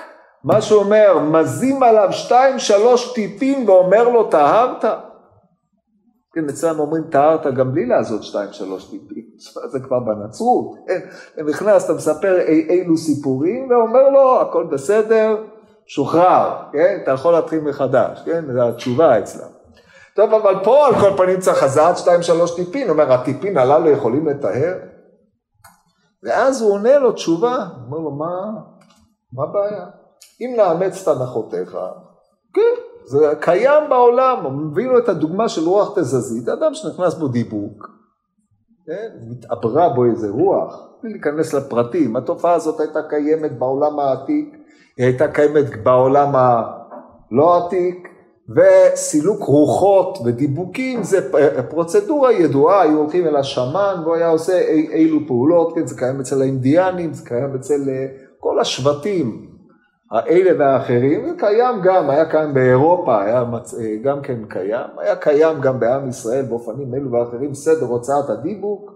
מה 0.45 0.61
שהוא 0.61 0.79
אומר, 0.81 1.19
מזים 1.19 1.83
עליו 1.83 2.07
שתיים 2.11 2.59
שלוש 2.59 3.13
טיפים 3.13 3.69
ואומר 3.69 4.09
לו 4.09 4.29
טהרת. 4.29 4.85
כן, 6.33 6.49
אצלם 6.49 6.79
אומרים 6.79 7.03
טהרת 7.11 7.53
גם 7.55 7.71
בלי 7.71 7.85
לעשות 7.85 8.23
שתיים 8.23 8.53
שלוש 8.53 8.85
טיפים, 8.85 9.25
זה 9.71 9.79
כבר 9.79 9.99
בנצרות, 9.99 10.75
כן, 10.87 10.99
נכנס, 11.45 11.85
אתה 11.85 11.93
מספר 11.93 12.39
אי, 12.39 12.67
אילו 12.69 12.97
סיפורים 12.97 13.69
ואומר 13.69 14.09
לו 14.09 14.41
הכל 14.41 14.67
בסדר, 14.71 15.43
שוחרר, 15.85 16.55
כן, 16.73 16.99
אתה 17.03 17.11
יכול 17.11 17.33
להתחיל 17.33 17.61
מחדש, 17.61 18.21
כן, 18.25 18.45
זו 18.53 18.69
התשובה 18.69 19.19
אצלם. 19.19 19.49
טוב, 20.15 20.33
אבל 20.33 20.63
פה 20.63 20.87
על 20.87 20.95
כל 20.95 21.17
פנים 21.17 21.39
צריך 21.39 21.57
חזרת 21.57 21.97
שתיים 21.97 22.21
שלוש 22.21 22.55
טיפין, 22.55 22.89
אומר 22.89 23.13
הטיפין 23.13 23.57
הללו 23.57 23.89
יכולים 23.89 24.27
לטהר? 24.27 24.77
ואז 26.23 26.61
הוא 26.61 26.73
עונה 26.73 26.99
לו 26.99 27.11
תשובה, 27.11 27.55
אומר 27.85 27.97
לו 27.97 28.11
מה, 28.11 28.51
מה 29.33 29.43
הבעיה? 29.43 30.04
אם 30.41 30.53
לאמץ 30.57 31.01
את 31.01 31.15
הנחותיך, 31.15 31.77
כן, 32.53 32.81
זה 33.05 33.33
קיים 33.39 33.89
בעולם, 33.89 34.67
מביא 34.67 34.87
לו 34.87 34.97
את 34.97 35.09
הדוגמה 35.09 35.49
של 35.49 35.67
רוח 35.67 35.99
תזזית, 35.99 36.49
אדם 36.49 36.73
שנכנס 36.73 37.13
בו 37.13 37.27
דיבוק, 37.27 37.89
כן, 38.85 39.09
מתעברה 39.29 39.89
בו 39.89 40.05
איזה 40.05 40.29
רוח, 40.29 40.87
בלי 41.03 41.11
להיכנס 41.11 41.53
לפרטים, 41.53 42.15
התופעה 42.15 42.53
הזאת 42.53 42.79
הייתה 42.79 42.99
קיימת 43.09 43.59
בעולם 43.59 43.99
העתיק, 43.99 44.55
היא 44.97 45.05
הייתה 45.05 45.27
קיימת 45.27 45.83
בעולם 45.83 46.35
הלא 46.35 47.57
עתיק, 47.57 48.07
וסילוק 48.49 49.43
רוחות 49.43 50.17
ודיבוקים 50.25 51.03
זה 51.03 51.31
פרוצדורה 51.69 52.33
ידועה, 52.33 52.81
היו 52.81 52.97
הולכים 52.97 53.27
אל 53.27 53.35
השמן 53.35 54.01
והוא 54.03 54.15
היה 54.15 54.27
עושה 54.27 54.59
אי, 54.59 54.87
אילו 54.87 55.19
פעולות, 55.27 55.75
כן, 55.75 55.87
זה 55.87 55.97
קיים 55.97 56.19
אצל 56.19 56.41
האינדיאנים, 56.41 57.13
זה 57.13 57.25
קיים 57.25 57.55
אצל 57.55 57.89
אה, 57.89 58.05
כל 58.39 58.59
השבטים 58.59 59.54
האלה 60.11 60.51
והאחרים, 60.59 61.25
זה 61.25 61.33
קיים 61.37 61.81
גם, 61.83 62.09
היה 62.09 62.25
קיים 62.25 62.53
באירופה, 62.53 63.23
היה 63.23 63.43
מצ... 63.43 63.73
אה, 63.73 63.95
גם 64.03 64.21
כן 64.21 64.45
קיים, 64.49 64.87
היה 64.97 65.15
קיים 65.15 65.61
גם 65.61 65.79
בעם 65.79 66.09
ישראל 66.09 66.41
באופנים 66.41 66.95
אלו 66.95 67.11
ואחרים, 67.11 67.53
סדר 67.53 67.85
הוצאת 67.85 68.29
הדיבוק. 68.29 68.91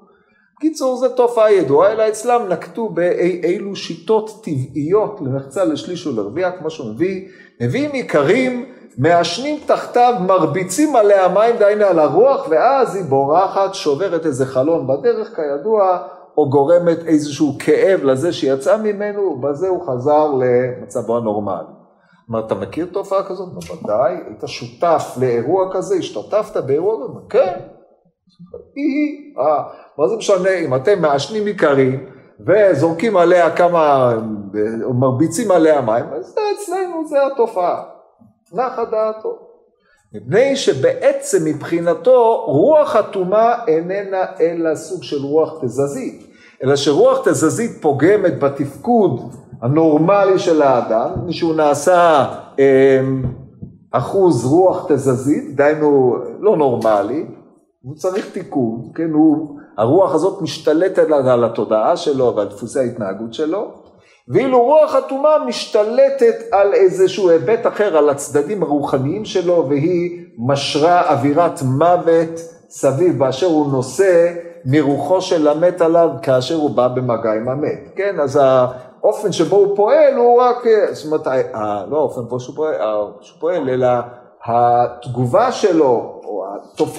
קיצור, 0.59 0.97
זו 0.97 1.09
תופעה 1.09 1.53
ידועה, 1.53 1.91
אלא 1.91 2.07
אצלם 2.07 2.41
נקטו 2.49 2.89
באילו 2.89 3.75
שיטות 3.75 4.43
טבעיות 4.43 5.21
למחצה 5.21 5.65
לשליש 5.65 6.07
ולרביע, 6.07 6.51
כמו 6.51 6.69
שהוא 6.69 6.93
מביא, 6.93 7.27
נביאים 7.61 7.91
עיקרים 7.91 8.65
מעשנים 8.97 9.59
תחתיו, 9.65 10.13
מרביצים 10.27 10.95
עליה 10.95 11.27
מים, 11.27 11.55
דהיינו 11.57 11.85
על 11.85 11.99
הרוח, 11.99 12.47
ואז 12.49 12.95
היא 12.95 13.03
בורחת, 13.03 13.73
שוברת 13.73 14.25
איזה 14.25 14.45
חלון 14.45 14.87
בדרך, 14.87 15.35
כידוע, 15.35 15.97
או 16.39 16.50
גורמת 16.50 16.98
איזשהו 17.05 17.53
כאב 17.60 18.03
לזה 18.03 18.34
שיצא 18.34 18.77
ממנו, 18.77 19.22
ובזה 19.22 19.67
הוא 19.67 19.88
חזר 19.88 20.31
למצבו 20.31 21.17
הנורמלי. 21.17 21.67
מה, 22.29 22.39
אתה 22.39 22.55
מכיר 22.55 22.88
תופעה 22.93 23.24
כזאת? 23.24 23.50
בוודאי, 23.53 24.15
היית 24.27 24.43
שותף 24.46 25.17
לאירוע 25.19 25.74
כזה, 25.74 25.96
השתתפת 25.96 26.58
באירוע 26.58 26.96
כזה? 26.96 27.19
כן. 27.29 27.60
אה, 29.39 29.63
מה 29.98 30.08
זה 30.08 30.15
משנה, 30.15 30.50
אם 30.50 30.75
אתם 30.75 31.01
מעשנים 31.01 31.46
עיקרים 31.46 32.10
וזורקים 32.48 33.17
עליה 33.17 33.55
כמה, 33.55 34.13
מרביצים 35.00 35.51
עליה 35.51 35.81
מים, 35.81 36.05
אז 36.13 36.36
אצלנו 36.55 37.08
זה 37.08 37.17
התופעה. 37.34 37.84
נחה 38.53 38.86
דעתו. 38.86 39.50
מפני 40.13 40.55
שבעצם 40.55 41.38
מבחינתו 41.46 42.46
רוח 42.46 42.96
הטומאה 42.96 43.65
איננה 43.67 44.25
אלא 44.39 44.75
סוג 44.75 45.03
של 45.03 45.22
רוח 45.24 45.62
תזזית, 45.62 46.28
אלא 46.63 46.75
שרוח 46.75 47.21
תזזית 47.25 47.71
פוגמת 47.81 48.39
בתפקוד 48.39 49.33
הנורמלי 49.61 50.39
של 50.39 50.61
האדם, 50.61 51.09
מישהו 51.25 51.53
נעשה 51.53 52.25
אה, 52.59 53.01
אחוז 53.91 54.45
רוח 54.45 54.85
תזזית, 54.89 55.55
דהיינו 55.55 56.15
לא 56.39 56.57
נורמלי, 56.57 57.25
הוא 57.81 57.95
צריך 57.95 58.29
תיקון, 58.31 58.91
כן, 58.95 59.11
הוא, 59.13 59.59
הרוח 59.77 60.15
הזאת 60.15 60.41
משתלטת 60.41 61.11
על 61.11 61.43
התודעה 61.43 61.97
שלו 61.97 62.33
ועל 62.35 62.47
דפוסי 62.47 62.79
ההתנהגות 62.79 63.33
שלו, 63.33 63.71
ואילו 64.27 64.63
רוח 64.63 64.95
הטומאה 64.95 65.45
משתלטת 65.45 66.35
על 66.51 66.73
איזשהו 66.73 67.29
היבט 67.29 67.67
אחר, 67.67 67.97
על 67.97 68.09
הצדדים 68.09 68.63
הרוחניים 68.63 69.25
שלו, 69.25 69.65
והיא 69.69 70.25
משרה 70.37 71.09
אווירת 71.11 71.61
מוות 71.61 72.39
סביב 72.69 73.19
באשר 73.19 73.47
הוא 73.47 73.71
נושא 73.71 74.33
מרוחו 74.65 75.21
של 75.21 75.47
המת 75.47 75.81
עליו 75.81 76.09
כאשר 76.21 76.55
הוא 76.55 76.69
בא 76.69 76.87
במגע 76.87 77.33
עם 77.33 77.49
המת. 77.49 77.79
כן, 77.95 78.19
אז 78.19 78.39
האופן 78.41 79.31
שבו 79.31 79.55
הוא 79.55 79.75
פועל 79.75 80.15
הוא 80.15 80.41
רק, 80.41 80.65
זאת 80.91 81.05
אומרת, 81.05 81.27
לא 81.89 81.97
האופן 81.97 82.21
פה 82.29 82.39
שהוא 82.39 82.55
פועל, 82.55 82.75
שהוא 83.21 83.39
פועל, 83.39 83.69
אלא 83.69 83.87
התגובה 84.45 85.51
שלו, 85.51 86.21
או 86.23 86.45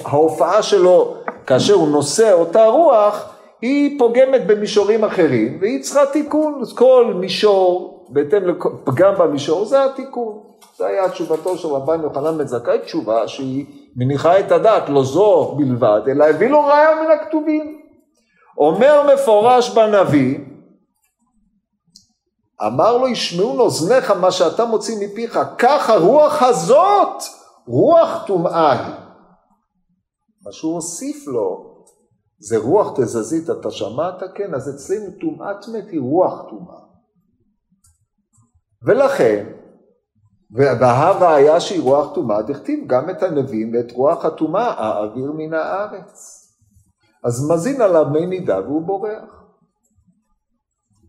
ההופעה 0.05 0.61
שלו 0.61 1.13
כאשר 1.47 1.73
הוא 1.73 1.89
נושא 1.89 2.33
אותה 2.33 2.65
רוח, 2.65 3.35
היא 3.61 3.99
פוגמת 3.99 4.47
במישורים 4.47 5.03
אחרים 5.03 5.57
והיא 5.61 5.83
צריכה 5.83 6.05
תיקון, 6.05 6.59
אז 6.61 6.73
כל 6.73 7.13
מישור, 7.15 7.99
בהתאם 8.09 8.41
לפגם 8.87 9.13
במישור, 9.17 9.65
זה 9.65 9.85
התיקון. 9.85 10.50
זה 10.81 10.87
היה 10.87 11.09
תשובתו 11.09 11.57
של 11.57 11.67
רבן 11.67 12.01
יוחנן 12.01 12.37
בן 12.37 12.47
זכאי, 12.47 12.79
תשובה 12.79 13.27
שהיא 13.27 13.65
מניחה 13.95 14.39
את 14.39 14.51
הדעת, 14.51 14.89
לא 14.89 15.03
זו 15.03 15.55
בלבד, 15.57 16.01
אלא 16.07 16.25
הביא 16.25 16.49
לו 16.49 16.63
ראיה 16.63 16.89
מן 16.95 17.11
הכתובים. 17.11 17.81
אומר 18.57 19.13
מפורש 19.13 19.69
בנביא, 19.69 20.39
אמר 22.67 22.97
לו 22.97 23.07
ישמעו 23.07 23.59
אוזניך 23.59 24.11
מה 24.11 24.31
שאתה 24.31 24.65
מוציא 24.65 24.95
מפיך, 25.07 25.39
כך 25.57 25.89
הרוח 25.89 26.43
הזאת, 26.43 27.23
רוח 27.67 28.23
טומאה 28.27 28.71
היא. 28.71 28.95
מה 30.45 30.51
שהוא 30.51 30.73
הוסיף 30.73 31.27
לו, 31.27 31.75
זה 32.39 32.57
רוח 32.57 32.93
תזזית, 32.95 33.49
אתה 33.49 33.71
שמעת? 33.71 34.23
כן, 34.35 34.53
אז 34.53 34.69
אצלנו 34.69 35.11
טומאת 35.21 35.67
מת 35.67 35.91
היא 35.91 36.01
רוח 36.01 36.41
טומאה. 36.49 36.81
ולכן, 38.83 39.60
והראיה 40.53 41.59
שהיא 41.59 41.81
רוח 41.81 42.13
טומאה, 42.13 42.41
דכתיב 42.41 42.87
גם 42.87 43.09
את 43.09 43.23
הנביאים 43.23 43.73
ואת 43.73 43.91
רוח 43.91 44.25
הטומאה 44.25 44.73
האוויר 44.77 45.31
מן 45.31 45.53
הארץ. 45.53 46.37
אז 47.23 47.51
מזין 47.51 47.81
עליו 47.81 48.05
מי 48.11 48.25
נידה 48.25 48.59
והוא 48.59 48.81
בורח. 48.81 49.43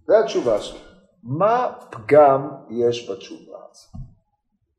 זו 0.07 0.15
התשובה 0.17 0.61
שלי. 0.61 0.79
מה 1.23 1.73
פגם 1.91 2.49
יש 2.71 3.11
בתשובה 3.11 3.57
הזאת? 3.71 4.03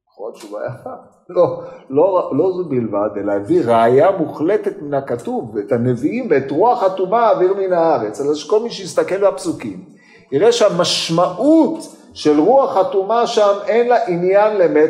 נכון, 0.09 0.31
תשובה 0.33 0.59
יפה. 0.65 0.89
לא, 1.29 1.63
לא, 1.89 2.31
לא 2.37 2.51
זו 2.57 2.69
בלבד, 2.69 3.09
אלא 3.17 3.31
הביא 3.31 3.61
ראייה 3.65 4.11
מוחלטת 4.11 4.81
מן 4.81 4.93
הכתוב, 4.93 5.57
את 5.57 5.71
הנביאים 5.71 6.27
ואת 6.29 6.51
רוח 6.51 6.83
הטומאה 6.83 7.31
אוויר 7.31 7.53
מן 7.53 7.73
הארץ. 7.73 8.21
אלא 8.21 8.35
שכל 8.35 8.63
מי 8.63 8.69
שיסתכל 8.69 9.31
בפסוקים, 9.31 9.85
יראה 10.31 10.51
שהמשמעות 10.51 11.79
של 12.13 12.39
רוח 12.39 12.77
הטומאה 12.77 13.27
שם 13.27 13.57
אין 13.67 13.89
לה 13.89 14.05
עניין 14.07 14.57
למת 14.57 14.89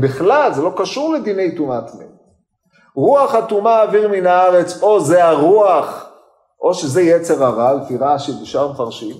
בכלל, 0.00 0.52
זה 0.54 0.62
לא 0.62 0.72
קשור 0.76 1.14
לדיני 1.14 1.56
טומאת 1.56 1.94
מת. 1.94 2.08
רוח 2.94 3.34
הטומאה 3.34 3.82
אוויר 3.82 4.08
מן 4.08 4.26
הארץ, 4.26 4.82
או 4.82 5.00
זה 5.00 5.24
הרוח, 5.24 6.10
או 6.62 6.74
שזה 6.74 7.02
יצר 7.02 7.44
הרע, 7.44 7.74
לפי 7.74 7.96
רש"י 8.00 8.32
ושאר 8.42 8.72
מפרשים, 8.72 9.16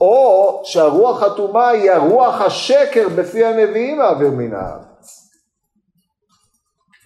או 0.00 0.60
שהרוח 0.64 1.22
הטומאה 1.22 1.68
היא 1.68 1.90
הרוח 1.90 2.40
השקר 2.40 3.08
בפי 3.16 3.44
הנביאים 3.44 4.00
האוויר 4.00 4.30
מן 4.30 4.54
הארץ. 4.54 4.86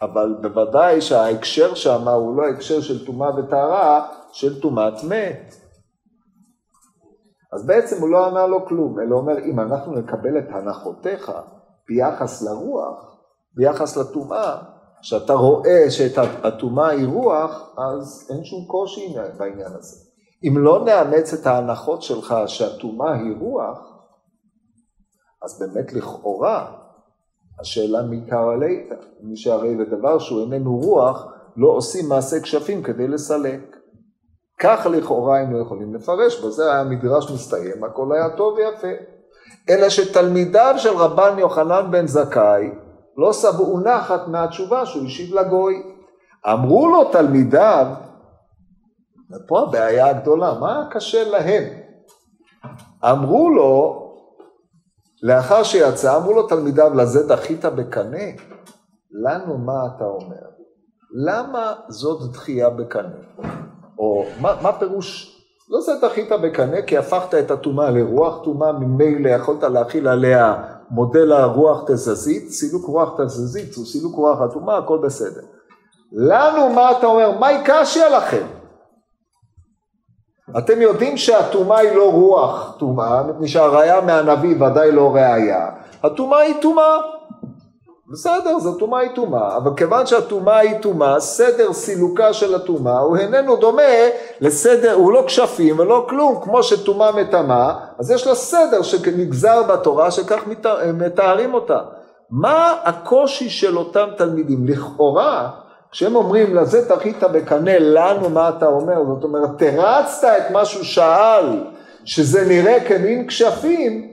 אבל 0.03 0.35
בוודאי 0.41 1.01
שההקשר 1.01 1.75
שם 1.75 2.09
הוא 2.09 2.37
לא 2.37 2.49
הקשר 2.49 2.81
של 2.81 3.07
טומאה 3.07 3.39
וטהרה, 3.39 4.07
של 4.33 4.61
טומאת 4.61 5.05
מת. 5.05 5.60
אז 7.53 7.67
בעצם 7.67 8.01
הוא 8.01 8.09
לא 8.09 8.27
ענה 8.27 8.47
לו 8.47 8.67
כלום, 8.67 9.01
אלא 9.01 9.17
אומר, 9.17 9.39
אם 9.39 9.61
אנחנו 9.61 9.93
נקבל 9.93 10.39
את 10.39 10.49
הנחותיך 10.49 11.33
ביחס 11.89 12.43
לרוח, 12.43 13.17
ביחס 13.55 13.97
לטומאה, 13.97 14.57
כשאתה 15.01 15.33
רואה 15.33 15.91
שהטומאה 15.91 16.89
היא 16.89 17.07
רוח, 17.07 17.75
אז 17.79 18.31
אין 18.31 18.45
שום 18.45 18.65
קושי 18.67 19.15
בעניין 19.39 19.73
הזה. 19.79 19.97
אם 20.49 20.59
לא 20.59 20.85
נאמץ 20.85 21.33
את 21.33 21.47
ההנחות 21.47 22.03
שלך 22.03 22.35
שהטומאה 22.47 23.15
היא 23.15 23.37
רוח, 23.41 23.79
אז 25.43 25.61
באמת 25.61 25.93
לכאורה 25.93 26.77
השאלה 27.61 28.03
מי 28.03 28.21
ליתא, 28.61 28.95
מי 29.21 29.37
שהרי 29.37 29.77
לדבר 29.77 30.19
שהוא 30.19 30.41
איננו 30.41 30.77
רוח, 30.77 31.27
לא 31.57 31.69
עושים 31.69 32.09
מעשה 32.09 32.41
כשפים 32.41 32.83
כדי 32.83 33.09
לסלק. 33.09 33.70
כך 34.61 34.87
לכאורה 34.91 35.37
היינו 35.37 35.61
יכולים 35.61 35.95
לפרש, 35.95 36.45
בזה 36.45 36.73
היה 36.73 36.81
המדרש 36.81 37.31
מסתיים, 37.31 37.85
הכל 37.85 38.13
היה 38.13 38.31
טוב 38.37 38.55
ויפה. 38.59 39.03
אלא 39.71 39.89
שתלמידיו 39.89 40.75
של 40.79 40.97
רבן 40.97 41.39
יוחנן 41.39 41.91
בן 41.91 42.07
זכאי 42.07 42.71
לא 43.17 43.33
שבעו 43.33 43.81
נחת 43.81 44.29
מהתשובה 44.29 44.87
שהוא 44.87 45.07
השיב 45.07 45.35
לגוי. 45.35 45.83
אמרו 46.53 46.89
לו 46.89 47.13
תלמידיו, 47.13 47.87
ופה 49.31 49.61
הבעיה 49.61 50.07
הגדולה, 50.11 50.55
מה 50.61 50.89
קשה 50.91 51.29
להם? 51.29 51.65
אמרו 53.05 53.51
לו, 53.51 54.07
לאחר 55.23 55.63
שיצא, 55.63 56.17
אמרו 56.17 56.33
לו 56.33 56.47
תלמידיו, 56.47 56.95
לזה 56.95 57.29
דחית 57.29 57.65
בקנה? 57.65 58.25
לנו 59.11 59.59
מה 59.59 59.87
אתה 59.97 60.05
אומר? 60.05 60.47
למה 61.27 61.75
זאת 61.89 62.33
דחייה 62.33 62.71
בקנה? 62.71 63.17
או 64.01 64.25
מה, 64.41 64.55
מה 64.63 64.73
פירוש, 64.73 65.37
לא 65.69 65.81
זה 65.81 65.93
דחית 66.03 66.33
בקנה 66.33 66.83
כי 66.83 66.99
הפכת 66.99 67.35
את 67.35 67.51
הטומאה 67.51 67.91
לרוח 67.91 68.45
טומאה, 68.45 68.73
ממילא 68.73 69.29
יכולת 69.29 69.63
להכיל 69.63 70.09
עליה 70.09 70.55
מודל 70.91 71.33
הרוח 71.33 71.85
תזזית, 71.87 72.51
סילוק 72.51 72.85
רוח 72.85 73.21
תזזית 73.21 73.75
הוא 73.75 73.87
סילוק 73.87 74.15
רוח 74.15 74.41
הטומאה, 74.41 74.79
הכל 74.79 74.99
בסדר. 74.99 75.41
לנו 76.13 76.69
מה 76.69 76.91
אתה 76.91 77.07
אומר? 77.07 77.39
מהי 77.39 77.57
קשיא 77.65 78.07
לכם? 78.07 78.47
אתם 80.59 80.81
יודעים 80.81 81.17
שהטומאה 81.17 81.79
היא 81.79 81.93
לא 81.93 82.13
רוח 82.13 82.77
טומאה, 82.79 83.23
מפני 83.23 83.49
שהראיה 83.49 84.01
מהנביא 84.01 84.65
ודאי 84.65 84.93
לא 84.93 85.15
ראיה. 85.15 85.71
הטומאה 86.03 86.39
היא 86.39 86.55
טומאה. 86.63 86.97
בסדר, 88.13 88.59
זו 88.59 88.75
טומאה 88.75 89.01
היא 89.01 89.11
טומאה, 89.15 89.57
אבל 89.57 89.71
כיוון 89.77 90.07
שהטומאה 90.07 90.59
היא 90.59 90.79
טומאה, 90.79 91.21
סדר 91.21 91.73
סילוקה 91.73 92.33
של 92.33 92.55
הטומאה 92.55 92.99
הוא 92.99 93.17
איננו 93.17 93.57
דומה 93.57 93.83
לסדר, 94.41 94.93
הוא 94.93 95.13
לא 95.13 95.25
כשפים 95.27 95.79
ולא 95.79 96.07
כלום, 96.09 96.41
כמו 96.43 96.63
שטומאה 96.63 97.13
מטמאה, 97.13 97.75
אז 97.99 98.11
יש 98.11 98.27
לה 98.27 98.35
סדר 98.35 98.83
שנגזר 98.83 99.63
בתורה 99.63 100.11
שכך 100.11 100.43
מתארים 100.95 101.55
אותה. 101.55 101.79
מה 102.31 102.75
הקושי 102.85 103.51
של 103.51 103.79
אותם 103.79 104.09
תלמידים? 104.17 104.69
לכאורה, 104.69 105.51
כשהם 105.91 106.17
אומרים 106.17 106.57
לזה 106.57 106.89
תחית 106.89 107.23
בקנה, 107.23 107.79
לנו 107.79 108.31
מה 108.31 108.49
אתה 108.49 108.67
אומר? 108.67 109.05
זאת 109.15 109.25
אומרת, 109.25 109.51
תרצת 109.59 110.29
את 110.39 110.51
מה 110.51 110.65
שהוא 110.65 110.85
שאל, 110.85 111.65
שזה 112.05 112.45
נראה 112.49 112.81
כמין 112.89 113.27
כשפים, 113.27 114.10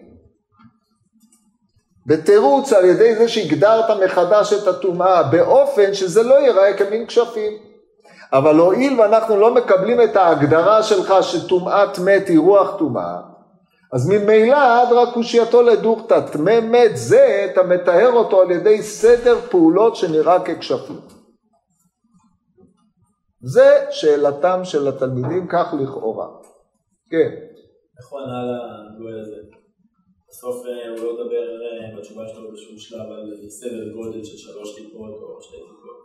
בתירוץ 2.07 2.73
על 2.73 2.85
ידי 2.85 3.15
זה 3.15 3.27
שהגדרת 3.27 3.85
מחדש 4.03 4.53
את 4.53 4.67
הטומאה 4.67 5.23
באופן 5.23 5.93
שזה 5.93 6.23
לא 6.23 6.33
ייראה 6.33 6.77
כמין 6.77 7.05
כשפים. 7.05 7.53
אבל 8.33 8.55
הואיל 8.55 9.01
ואנחנו 9.01 9.39
לא 9.39 9.53
מקבלים 9.53 10.01
את 10.01 10.15
ההגדרה 10.15 10.83
שלך 10.83 11.13
שטומאת 11.21 11.99
מת 11.99 12.27
היא 12.27 12.39
רוח 12.39 12.77
טומאה, 12.77 13.17
אז 13.93 14.09
ממילא 14.09 14.83
אדרא 14.83 15.11
קושייתו 15.13 15.61
לדוכתא, 15.61 16.19
טמא 16.31 16.59
מת 16.59 16.97
זה, 16.97 17.47
אתה 17.51 17.63
מטהר 17.63 18.11
אותו 18.11 18.41
על 18.41 18.51
ידי 18.51 18.81
סדר 18.81 19.39
פעולות 19.49 19.95
שנראה 19.95 20.39
ככשפים. 20.39 20.99
זה 23.41 23.85
שאלתם 23.91 24.59
של 24.63 24.87
התלמידים 24.87 25.47
כך 25.47 25.73
לכאורה. 25.79 26.27
כן. 27.09 27.29
איך 27.99 28.07
הוא 28.09 28.19
ענה 28.19 28.41
לגוי 28.43 29.21
הזה? 29.21 29.56
בסוף 30.37 30.65
אה, 30.65 30.89
הוא 30.89 30.97
לא 31.05 31.13
מדבר 31.13 31.45
אה, 31.63 31.97
בתשובה 31.97 32.27
שלו 32.27 32.51
בשום 32.51 32.77
שלב 32.77 33.11
על 33.11 33.49
סדר 33.49 33.93
גודל 33.93 34.23
של 34.23 34.37
שלוש 34.37 34.75
טיפות 34.75 35.09
או 35.09 35.41
שתי 35.41 35.57
טיפות. 35.57 35.97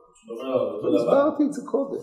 הסברתי 1.01 1.42
את 1.45 1.53
זה 1.53 1.62
קודם. 1.66 2.01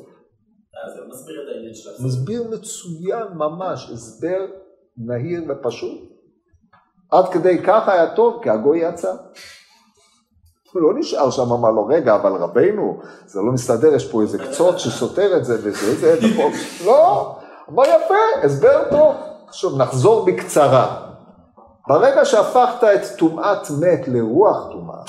אה, 0.76 0.90
זה 0.90 1.02
מסביר 1.10 1.44
את 1.44 1.56
העניין 1.56 1.74
של 1.74 1.90
מסביר 2.06 2.44
מצוין 2.44 3.28
ממש, 3.36 3.90
הסבר 3.94 4.46
נהיר 4.98 5.42
ופשוט. 5.50 6.00
עד 7.12 7.30
כדי 7.34 7.64
כך 7.64 7.90
היה 7.90 8.16
טוב, 8.16 8.44
כי 8.44 8.50
הגוי 8.50 8.80
יצא. 8.80 9.16
הוא 10.74 10.82
לא 10.82 11.00
נשאר 11.00 11.32
שם, 11.32 11.52
אמר 11.52 11.72
לו, 11.72 11.86
רגע, 11.86 12.16
אבל 12.16 12.32
רבנו, 12.32 13.00
זה 13.26 13.40
לא 13.40 13.52
מסתדר, 13.52 13.96
יש 13.96 14.12
פה 14.12 14.22
איזה 14.22 14.38
קצות 14.38 14.80
שסותר 14.80 15.38
את 15.38 15.46
זה 15.46 15.56
וזה, 15.64 15.96
זה, 15.96 16.18
ופה. 16.18 16.50
לא, 16.86 17.36
אמר 17.70 17.84
יפה, 17.84 18.46
הסבר 18.46 18.90
טוב. 18.92 19.16
עכשיו 19.48 19.78
נחזור 19.78 20.26
בקצרה. 20.26 21.09
ברגע 21.90 22.26
שהפכת 22.26 22.84
את 22.84 23.18
טומאת 23.18 23.70
מת 23.82 24.08
לרוח 24.08 24.68
טומאה, 24.72 25.02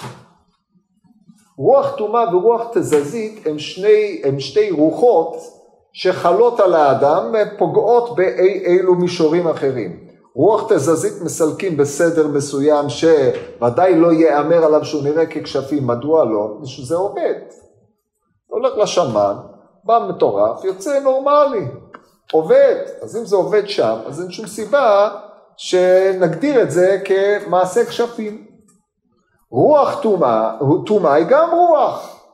רוח 1.59 1.97
טומאה 1.97 2.37
ורוח 2.37 2.62
תזזית 2.73 3.47
הם, 3.47 3.59
שני, 3.59 4.23
הם 4.25 4.40
שתי 4.40 4.71
רוחות 4.71 5.37
שחלות 5.93 6.61
על 6.61 6.75
האדם 6.75 7.33
ופוגעות 7.33 8.16
באילו 8.16 8.95
מישורים 8.95 9.49
אחרים. 9.49 10.07
רוח 10.35 10.73
תזזית 10.73 11.23
מסלקים 11.23 11.77
בסדר 11.77 12.29
מסוים 12.29 12.87
שוודאי 12.88 13.97
לא 13.97 14.12
ייאמר 14.12 14.64
עליו 14.64 14.85
שהוא 14.85 15.03
נראה 15.03 15.27
ככשפים, 15.27 15.87
מדוע 15.87 16.25
לא? 16.25 16.59
שזה 16.64 16.97
עובד. 16.97 17.35
הולך 18.47 18.77
לשמן, 18.77 19.37
בא 19.85 20.07
מטורף, 20.09 20.64
יוצא 20.64 21.01
נורמלי, 21.01 21.66
עובד. 22.33 22.77
אז 23.03 23.16
אם 23.16 23.25
זה 23.25 23.37
עובד 23.37 23.69
שם, 23.69 23.97
אז 24.07 24.23
אין 24.23 24.31
שום 24.31 24.47
סיבה 24.47 25.11
שנגדיר 25.61 26.62
את 26.62 26.70
זה 26.70 26.99
כמעשה 27.05 27.85
כשפים. 27.85 28.46
רוח 29.51 30.03
טומאה, 30.03 30.59
טומאה 30.87 31.14
היא 31.14 31.27
גם 31.29 31.49
רוח. 31.53 32.25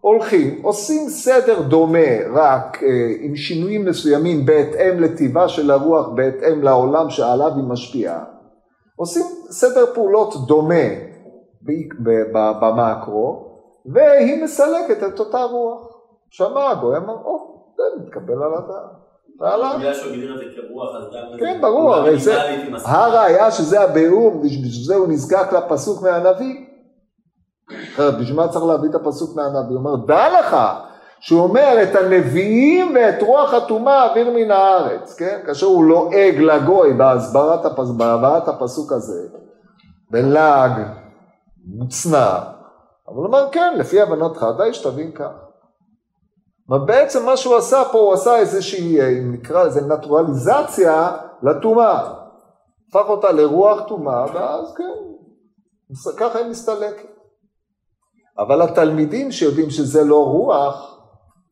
הולכים, 0.00 0.62
עושים 0.62 1.08
סדר 1.08 1.62
דומה, 1.62 2.28
רק 2.34 2.82
אה, 2.82 2.88
עם 3.20 3.36
שינויים 3.36 3.84
מסוימים 3.84 4.46
בהתאם 4.46 5.00
לטיבה 5.00 5.48
של 5.48 5.70
הרוח, 5.70 6.08
בהתאם 6.08 6.62
לעולם 6.62 7.10
שעליו 7.10 7.52
היא 7.56 7.64
משפיעה. 7.64 8.24
עושים 8.96 9.22
סדר 9.50 9.94
פעולות 9.94 10.46
דומה 10.46 10.84
במאקרו, 12.60 13.58
והיא 13.86 14.44
מסלקת 14.44 15.02
את 15.08 15.20
אותה 15.20 15.42
רוח. 15.42 15.96
שמע 16.30 16.70
הגוי 16.70 16.96
אמר, 16.96 17.14
או, 17.24 17.64
זה 17.76 17.82
מתקבל 18.02 18.42
על 18.42 18.54
הדעת. 18.54 19.05
בגלל 19.40 19.94
שהוא 19.94 20.12
הגדיר 20.12 20.34
את 20.34 20.38
זה 20.38 20.44
כרוח, 20.56 20.88
אז 20.96 21.04
גם... 21.14 21.38
כן, 21.38 21.58
ברור, 21.60 21.94
הרי 21.94 22.18
זה, 22.18 22.34
הראיה 22.84 23.50
שזה 23.50 23.80
הביאור, 23.80 24.40
בשביל 24.44 24.84
זה 24.86 24.94
הוא 24.94 25.08
נזקק 25.08 25.52
לפסוק 25.52 26.02
מהנביא. 26.02 26.66
אחרת, 27.94 28.18
בשביל 28.18 28.36
מה 28.36 28.48
צריך 28.48 28.64
להביא 28.64 28.90
את 28.90 28.94
הפסוק 28.94 29.36
מהנביא? 29.36 29.76
הוא 29.76 29.78
אומר, 29.78 29.96
דע 29.96 30.40
לך, 30.40 30.56
שהוא 31.20 31.40
אומר 31.40 31.82
את 31.82 31.96
הנביאים 31.96 32.94
ואת 32.94 33.22
רוח 33.22 33.54
הטומאה 33.54 34.10
אוויר 34.10 34.30
מן 34.30 34.50
הארץ, 34.50 35.14
כן? 35.18 35.40
כאשר 35.46 35.66
הוא 35.66 35.84
לועג 35.84 36.38
לגוי 36.38 36.92
בהסברת 36.92 37.64
הפס... 37.64 37.90
בהבאת 37.90 38.48
הפסוק 38.48 38.92
הזה, 38.92 39.28
בלעג 40.10 40.72
מוצנע, 41.66 42.38
אבל 43.08 43.16
הוא 43.16 43.26
אומר, 43.26 43.48
כן, 43.52 43.74
לפי 43.78 44.00
הבנתך, 44.00 44.46
די 44.58 44.74
שתבין 44.74 45.12
כך. 45.12 45.45
בעצם 46.68 47.24
מה 47.24 47.36
שהוא 47.36 47.56
עשה 47.56 47.82
פה, 47.92 47.98
הוא 47.98 48.12
עשה 48.14 48.36
איזושהי, 48.36 49.00
אה, 49.00 49.08
אם 49.08 49.32
נקרא 49.32 49.64
לזה 49.64 49.80
נטורליזציה 49.80 51.16
לטומאה. 51.42 52.12
הפך 52.88 53.08
אותה 53.08 53.32
לרוח 53.32 53.88
טומאה, 53.88 54.24
ואז 54.34 54.74
כן, 54.76 54.84
ככה 56.16 56.38
היא 56.38 56.46
מסתלקת. 56.46 57.16
אבל 58.38 58.62
התלמידים 58.62 59.32
שיודעים 59.32 59.70
שזה 59.70 60.04
לא 60.04 60.26
רוח, 60.26 61.00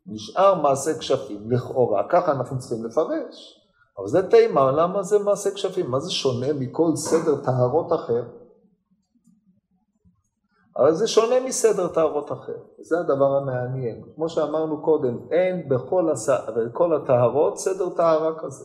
נשאר 0.06 0.54
מעשה 0.54 0.98
כשפים, 0.98 1.50
לכאורה, 1.50 2.02
ככה 2.08 2.32
אנחנו 2.32 2.58
צריכים 2.58 2.84
לפרש. 2.84 3.60
אבל 3.98 4.08
זה 4.08 4.30
תימה, 4.30 4.72
למה 4.72 5.02
זה 5.02 5.18
מעשה 5.18 5.50
כשפים? 5.50 5.90
מה 5.90 6.00
זה 6.00 6.10
שונה 6.10 6.52
מכל 6.52 6.96
סדר 6.96 7.36
טהרות 7.44 7.92
אחר? 7.92 8.22
אבל 10.76 10.94
זה 10.94 11.06
שונה 11.06 11.40
מסדר 11.46 11.88
טהרות 11.88 12.32
אחר, 12.32 12.56
זה 12.80 12.98
הדבר 12.98 13.36
המעניין. 13.36 14.02
כמו 14.14 14.28
שאמרנו 14.28 14.82
קודם, 14.82 15.18
אין 15.30 15.68
בכל, 15.68 16.10
הס... 16.10 16.28
בכל 16.56 16.96
הטהרות 16.96 17.58
סדר 17.58 17.90
טהרה 17.90 18.38
כזה. 18.38 18.64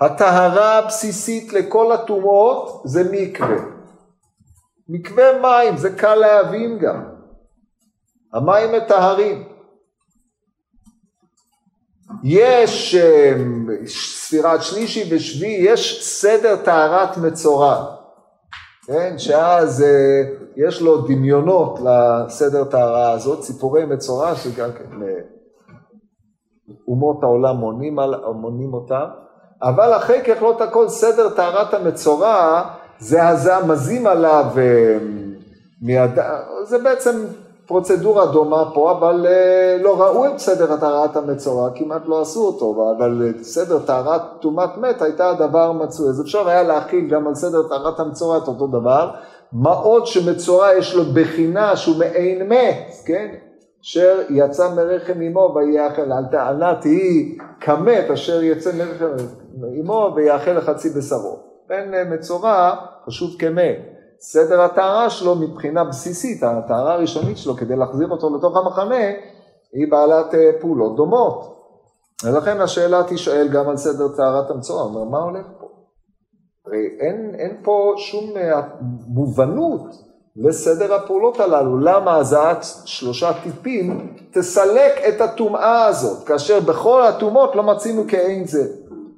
הטהרה 0.00 0.78
הבסיסית 0.78 1.52
לכל 1.52 1.92
הטומאות 1.92 2.82
זה 2.84 3.08
מקווה. 3.12 3.76
מקווה 4.88 5.40
מים, 5.42 5.76
זה 5.76 5.96
קל 5.96 6.14
להבין 6.14 6.78
גם. 6.78 7.04
המים 8.32 8.72
מטהרים. 8.72 9.48
יש 12.24 12.94
אמ, 12.94 13.68
ספירת 13.86 14.62
שלישי 14.62 15.14
ושביעי, 15.14 15.64
יש 15.64 16.04
סדר 16.04 16.56
טהרת 16.64 17.16
מצורע. 17.16 17.95
כן? 18.86 19.18
שאז 19.18 19.82
אה, 19.82 20.22
יש 20.56 20.82
לו 20.82 21.00
דמיונות 21.00 21.78
לסדר 21.84 22.64
טהרה 22.64 23.10
הזאת, 23.10 23.40
ציפורי 23.40 23.84
מצורע 23.84 24.34
שגם 24.34 24.72
כן 24.72 25.02
אה, 25.02 25.20
אומות 26.88 27.22
העולם 27.22 27.56
מונים, 27.56 27.98
מונים 28.34 28.74
אותם, 28.74 29.04
אבל 29.62 29.96
אחרי 29.96 30.22
ככלות 30.24 30.60
הכל 30.60 30.88
סדר 30.88 31.30
טהרת 31.30 31.74
המצורע 31.74 32.62
זה 32.98 33.28
הזעמזים 33.28 34.06
עליו 34.06 34.44
אה, 34.56 34.98
מיד... 35.82 36.10
זה 36.64 36.78
בעצם 36.78 37.24
פרוצדורה 37.66 38.26
דומה 38.26 38.70
פה, 38.74 38.92
אבל 38.92 39.26
אה, 39.26 39.76
לא 39.80 40.00
ראו 40.00 40.26
את 40.26 40.38
סדר 40.38 40.76
טהרת 40.76 41.16
המצורע, 41.16 41.70
כמעט 41.74 42.02
לא 42.06 42.20
עשו 42.20 42.46
אותו, 42.46 42.94
אבל 42.96 43.34
סדר 43.42 43.78
טהרת 43.78 44.22
טומאת 44.40 44.76
מת 44.76 45.02
הייתה 45.02 45.30
הדבר 45.30 45.72
מצוי, 45.72 46.08
אז 46.08 46.20
אפשר 46.20 46.48
היה 46.48 46.62
להכיל 46.62 47.08
גם 47.08 47.26
על 47.26 47.34
סדר 47.34 47.68
טהרת 47.68 48.00
המצורע 48.00 48.38
את 48.38 48.48
אותו 48.48 48.66
דבר, 48.66 49.10
מה 49.52 49.72
עוד 49.72 50.06
שמצורע 50.06 50.74
יש 50.74 50.94
לו 50.94 51.04
בחינה 51.14 51.76
שהוא 51.76 51.96
מעין 51.96 52.48
מת, 52.48 52.92
כן? 53.06 53.34
אשר 53.84 54.18
יצא 54.30 54.74
מרחם 54.74 55.22
אמו 55.22 55.54
ויאכל, 55.56 56.12
על 56.12 56.24
טענת 56.30 56.84
היא 56.84 57.38
כמת 57.60 58.10
אשר 58.12 58.42
יצא 58.42 58.70
מרחם 58.72 59.06
אמו 59.80 60.12
ויאכל 60.16 60.50
לחצי 60.50 60.90
בשרו. 60.90 61.38
בן 61.68 62.14
מצורע 62.14 62.74
חשוב 63.06 63.30
כמת. 63.38 63.95
סדר 64.20 64.60
הטהרה 64.60 65.10
שלו 65.10 65.34
מבחינה 65.34 65.84
בסיסית, 65.84 66.42
הטהרה 66.42 66.92
הראשונית 66.92 67.38
שלו 67.38 67.56
כדי 67.56 67.76
להחזיר 67.76 68.08
אותו 68.08 68.36
לתוך 68.36 68.56
המחנה, 68.56 69.04
היא 69.72 69.90
בעלת 69.90 70.34
אה, 70.34 70.50
פעולות 70.60 70.96
דומות. 70.96 71.56
ולכן 72.24 72.60
השאלה 72.60 73.02
תשאל 73.08 73.48
גם 73.48 73.68
על 73.68 73.76
סדר 73.76 74.08
טהרת 74.16 74.50
המצורע, 74.50 74.82
אומר 74.82 75.04
מה 75.04 75.18
הולך 75.18 75.46
פה? 75.60 75.66
הרי 76.66 76.86
אין, 77.00 77.34
אין 77.38 77.56
פה 77.62 77.94
שום 77.96 78.36
אה, 78.36 78.62
מובנות 79.06 79.82
לסדר 80.36 80.94
הפעולות 80.94 81.40
הללו, 81.40 81.78
למה 81.78 82.16
הזעת 82.16 82.66
שלושה 82.84 83.32
טיפים 83.42 84.16
תסלק 84.32 84.92
את 85.08 85.20
הטומאה 85.20 85.86
הזאת, 85.86 86.26
כאשר 86.26 86.60
בכל 86.60 87.02
הטומאות 87.02 87.56
לא 87.56 87.62
מצינו 87.62 88.04
כאין 88.08 88.46
זה. 88.46 88.68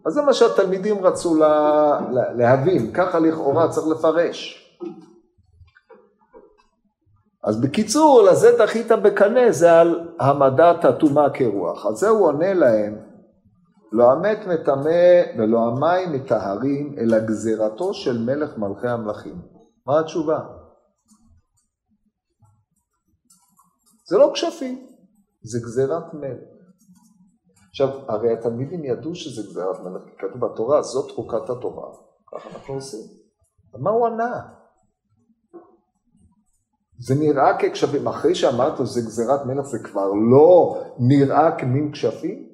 אז 0.07 0.13
זה 0.13 0.23
מה 0.23 0.35
שהתלמידים 0.35 1.05
רצו 1.05 1.35
לה, 1.35 2.01
להבין, 2.37 2.93
ככה 2.93 3.19
לכאורה 3.19 3.69
צריך 3.69 3.87
לפרש. 3.87 4.68
אז 7.49 7.61
בקיצור, 7.61 8.23
לזה 8.23 8.49
דחית 8.59 8.93
בקנה, 8.93 9.53
זה 9.53 9.81
על 9.81 10.09
העמדת 10.21 10.85
הטומאה 10.85 11.31
כרוח. 11.35 11.87
אז 11.87 11.95
זה 11.95 12.09
הוא 12.09 12.27
עונה 12.27 12.55
להם, 12.55 12.99
לא 13.93 14.13
המת 14.13 14.39
מטמא 14.47 15.39
ולא 15.39 15.59
המים 15.59 16.13
מטהרים, 16.13 16.95
אלא 16.99 17.19
גזירתו 17.19 17.95
של 17.95 18.19
מלך 18.19 18.59
מלכי 18.59 18.89
המלכים. 18.89 19.43
מה 19.87 20.01
התשובה? 20.01 20.39
זה 24.09 24.19
לא 24.19 24.31
כשפים, 24.35 24.87
זה 25.43 25.59
גזירת 25.63 26.15
מלך. 26.15 26.49
עכשיו, 27.69 27.89
הרי 28.09 28.33
התלמידים 28.33 28.85
ידעו 28.85 29.15
שזה 29.15 29.43
גזירת 29.51 29.81
מלך, 29.81 30.03
כי 30.05 30.17
כתוב 30.19 30.47
בתורה, 30.47 30.83
זאת 30.83 31.11
חוקת 31.11 31.51
התורה, 31.51 31.89
ככה 32.33 32.49
אנחנו 32.49 32.75
עושים. 32.75 33.01
מה 33.79 33.91
הוא 33.91 34.07
ענה? 34.07 34.58
זה 36.99 37.15
נראה 37.15 37.59
ככשפים, 37.59 38.09
אחרי 38.09 38.35
שאמרת 38.35 38.77
שזה 38.77 39.01
גזירת 39.01 39.47
מלך 39.47 39.67
זה 39.67 39.79
כבר 39.79 40.13
לא 40.31 40.83
נראה 40.99 41.51
כמין 41.59 41.93
כשפים? 41.93 42.49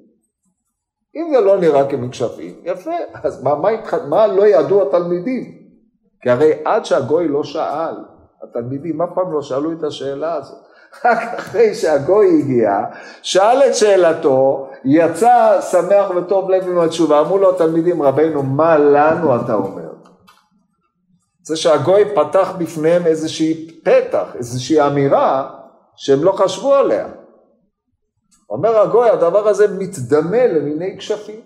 אם 1.16 1.32
זה 1.34 1.40
לא 1.40 1.58
נראה 1.60 1.90
כמין 1.90 2.10
כשפים, 2.10 2.54
יפה, 2.64 2.90
אז 3.14 3.42
מה, 3.42 3.54
מה, 3.54 3.68
מה 4.08 4.26
לא 4.26 4.46
ידעו 4.46 4.82
התלמידים? 4.82 5.58
כי 6.22 6.30
הרי 6.30 6.52
עד 6.64 6.84
שהגוי 6.84 7.28
לא 7.28 7.44
שאל, 7.44 7.94
התלמידים 8.42 9.02
אף 9.02 9.08
פעם 9.14 9.32
לא 9.32 9.42
שאלו 9.42 9.72
את 9.72 9.84
השאלה 9.84 10.34
הזאת. 10.34 10.58
רק 11.04 11.34
אחרי 11.38 11.74
שהגוי 11.74 12.40
הגיע, 12.40 12.84
שאל 13.22 13.62
את 13.66 13.74
שאלתו, 13.74 14.68
יצא 14.84 15.60
שמח 15.60 16.10
וטוב 16.16 16.50
לב 16.50 16.68
עם 16.68 16.78
התשובה, 16.78 17.20
אמרו 17.20 17.38
לו 17.38 17.54
התלמידים, 17.54 18.02
רבינו, 18.02 18.42
מה 18.42 18.78
לנו 18.78 19.36
אתה 19.36 19.54
אומר? 19.54 19.83
זה 21.44 21.56
שהגוי 21.56 22.14
פתח 22.14 22.54
בפניהם 22.58 23.06
איזושהי 23.06 23.80
פתח, 23.80 24.36
איזושהי 24.36 24.86
אמירה 24.86 25.60
שהם 25.96 26.24
לא 26.24 26.32
חשבו 26.32 26.74
עליה. 26.74 27.08
אומר 28.50 28.78
הגוי, 28.78 29.10
הדבר 29.10 29.48
הזה 29.48 29.78
מתדמה 29.78 30.46
למיני 30.46 30.98
כשפים. 30.98 31.40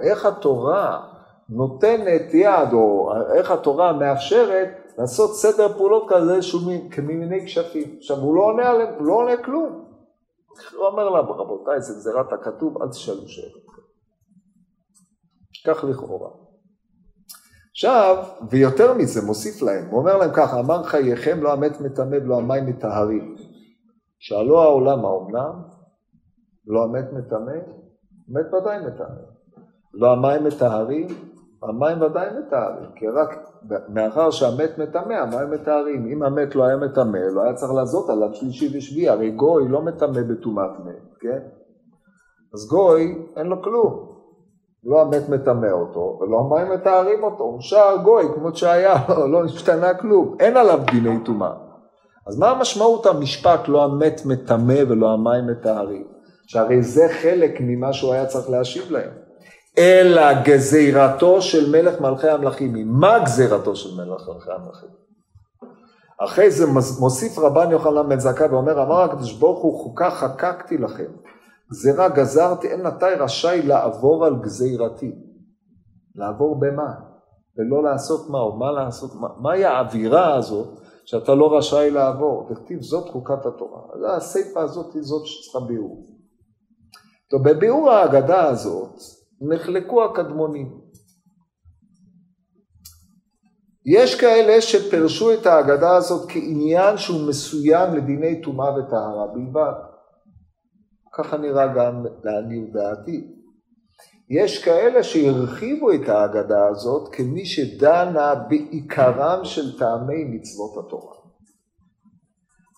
איך 0.00 0.26
התורה 0.26 1.06
נותנת 1.48 2.34
יד, 2.34 2.72
או 2.72 3.12
איך 3.34 3.50
התורה 3.50 3.92
מאפשרת 3.92 4.68
לעשות 4.98 5.36
סדר 5.36 5.68
פעולות 5.78 6.06
כזה 6.08 6.42
שהוא 6.42 6.90
כמיני 6.90 7.46
כשפים. 7.46 7.94
עכשיו, 7.98 8.16
הוא 8.16 8.34
לא 8.34 8.42
עונה 8.42 8.70
עליהם, 8.70 8.94
הוא 8.98 9.06
לא 9.06 9.12
עונה 9.12 9.36
כלום. 9.36 9.84
הוא 10.76 10.86
אומר 10.86 11.08
להם, 11.08 11.26
רבותיי, 11.26 11.80
זה 11.80 11.94
גזירת 11.94 12.32
הכתוב, 12.32 12.82
אל 12.82 12.88
תשאלו 12.88 13.28
שאלות. 13.28 13.70
כך 15.66 15.84
לכאורה. 15.84 16.49
עכשיו, 17.70 18.24
ויותר 18.50 18.94
מזה, 18.94 19.26
מוסיף 19.26 19.62
להם, 19.62 19.86
הוא 19.90 19.98
אומר 19.98 20.16
להם 20.16 20.30
ככה, 20.34 20.60
אמר 20.60 20.82
חייכם 20.82 21.42
לא 21.42 21.52
המת 21.52 21.80
מטמא 21.80 22.16
ולא 22.16 22.38
המים 22.38 22.66
מטהרים. 22.66 23.36
שאלו 24.18 24.62
העולם 24.62 25.04
האומנם? 25.04 25.52
לא 26.66 26.84
המת 26.84 27.12
מטמא? 27.12 27.56
מת 28.28 28.54
ודאי 28.54 28.78
מטמא. 28.86 29.20
לא 29.94 30.12
המים 30.12 30.44
מטהרים? 30.44 31.06
המים 31.62 32.02
ודאי 32.02 32.28
מטהרים, 32.38 32.90
כי 32.96 33.08
רק 33.08 33.28
מאחר 33.88 34.30
שהמת 34.30 34.78
מטמא, 34.78 35.12
המים 35.12 35.50
מטהרים. 35.50 36.06
אם 36.06 36.22
המת 36.22 36.54
לא 36.54 36.64
היה 36.64 36.76
מטמא, 36.76 37.18
לא 37.18 37.42
היה 37.42 37.54
צריך 37.54 37.72
לעזות 37.72 38.10
עליו 38.10 38.34
שלישי 38.34 38.78
ושביעי, 38.78 39.08
הרי 39.08 39.30
גוי 39.30 39.68
לא 39.68 39.82
מטמא 39.82 40.22
בטומאת 40.22 40.70
מת, 40.84 41.16
כן? 41.20 41.38
אז 42.54 42.68
גוי, 42.68 43.24
אין 43.36 43.46
לו 43.46 43.62
כלום. 43.62 44.09
לא 44.84 45.00
המת 45.00 45.28
מטמא 45.28 45.70
אותו, 45.72 46.18
ולא 46.20 46.38
המים 46.38 46.72
מטהרים 46.72 47.22
אותו, 47.22 47.44
הוא 47.44 47.60
שער 47.60 47.96
גוי 47.96 48.24
כמו 48.34 48.56
שהיה, 48.56 48.94
לא, 49.32 49.44
השתנה 49.44 49.94
כלום, 49.94 50.36
אין 50.40 50.56
עליו 50.56 50.80
דיני 50.90 51.24
טומאה. 51.24 51.52
אז 52.26 52.38
מה 52.38 52.50
המשמעות 52.50 53.06
המשפט 53.06 53.68
לא 53.68 53.84
המת 53.84 54.22
מטמא 54.24 54.80
ולא 54.88 55.12
המים 55.12 55.46
מטהרים? 55.46 56.04
שהרי 56.46 56.82
זה 56.82 57.06
חלק 57.22 57.56
ממה 57.60 57.92
שהוא 57.92 58.12
היה 58.12 58.26
צריך 58.26 58.50
להשיב 58.50 58.90
להם. 58.90 59.10
אלא 59.78 60.42
גזירתו 60.42 61.42
של 61.42 61.70
מלך 61.70 62.00
מלכי 62.00 62.28
המלכים. 62.28 62.72
מה 62.86 63.18
גזירתו 63.18 63.76
של 63.76 63.88
מלך 63.96 64.28
מלכי 64.28 64.50
המלכים? 64.50 64.88
אחרי 66.24 66.50
זה 66.50 66.66
מוסיף 67.00 67.38
רבן 67.38 67.70
יוחנן 67.70 68.08
בן 68.08 68.18
זכאי 68.18 68.46
ואומר, 68.46 68.82
אמר 68.82 69.02
הקדוש 69.02 69.32
ברוך 69.32 69.62
הוא 69.62 69.82
חוקה 69.82 70.10
חקקתי 70.10 70.78
לכם. 70.78 71.10
גזירה 71.70 72.08
גזרתי, 72.08 72.68
אין 72.68 72.86
נתי 72.86 73.14
רשאי 73.18 73.62
לעבור 73.62 74.24
על 74.24 74.36
גזירתי. 74.42 75.12
לעבור 76.14 76.60
במה? 76.60 76.94
ולא 77.58 77.82
לעשות 77.82 78.30
מה, 78.30 78.38
או 78.38 78.56
מה 78.56 78.72
לעשות 78.72 79.14
מה? 79.14 79.28
מהי 79.38 79.64
האווירה 79.64 80.34
הזאת 80.34 80.78
שאתה 81.04 81.34
לא 81.34 81.56
רשאי 81.58 81.90
לעבור? 81.90 82.48
תכתיב 82.54 82.82
זאת 82.82 83.08
חוקת 83.08 83.46
התורה. 83.46 83.82
אז 83.94 84.00
הסיפה 84.16 84.62
הזאת 84.62 84.94
היא 84.94 85.02
זאת 85.02 85.26
שצריכה 85.26 85.66
ביאור. 85.66 86.06
טוב, 87.30 87.48
בביאור 87.48 87.90
ההגדה 87.90 88.44
הזאת 88.44 88.94
נחלקו 89.40 90.04
הקדמונים. 90.04 90.80
יש 93.86 94.20
כאלה 94.20 94.60
שפרשו 94.60 95.32
את 95.32 95.46
ההגדה 95.46 95.96
הזאת 95.96 96.30
כעניין 96.30 96.96
שהוא 96.96 97.28
מסוים 97.28 97.94
לדיני 97.94 98.42
טומאה 98.42 98.78
וטהרה 98.78 99.26
בלבד. 99.34 99.89
ככה 101.12 101.36
נראה 101.36 101.66
גם 101.66 102.06
לעניות 102.24 102.72
דעתי. 102.72 103.40
יש 104.30 104.64
כאלה 104.64 105.02
שהרחיבו 105.02 105.92
את 105.92 106.08
ההגדה 106.08 106.68
הזאת 106.68 107.14
כמי 107.14 107.46
שדנה 107.46 108.34
בעיקרם 108.34 109.44
של 109.44 109.78
טעמי 109.78 110.24
מצוות 110.24 110.84
התורה. 110.86 111.16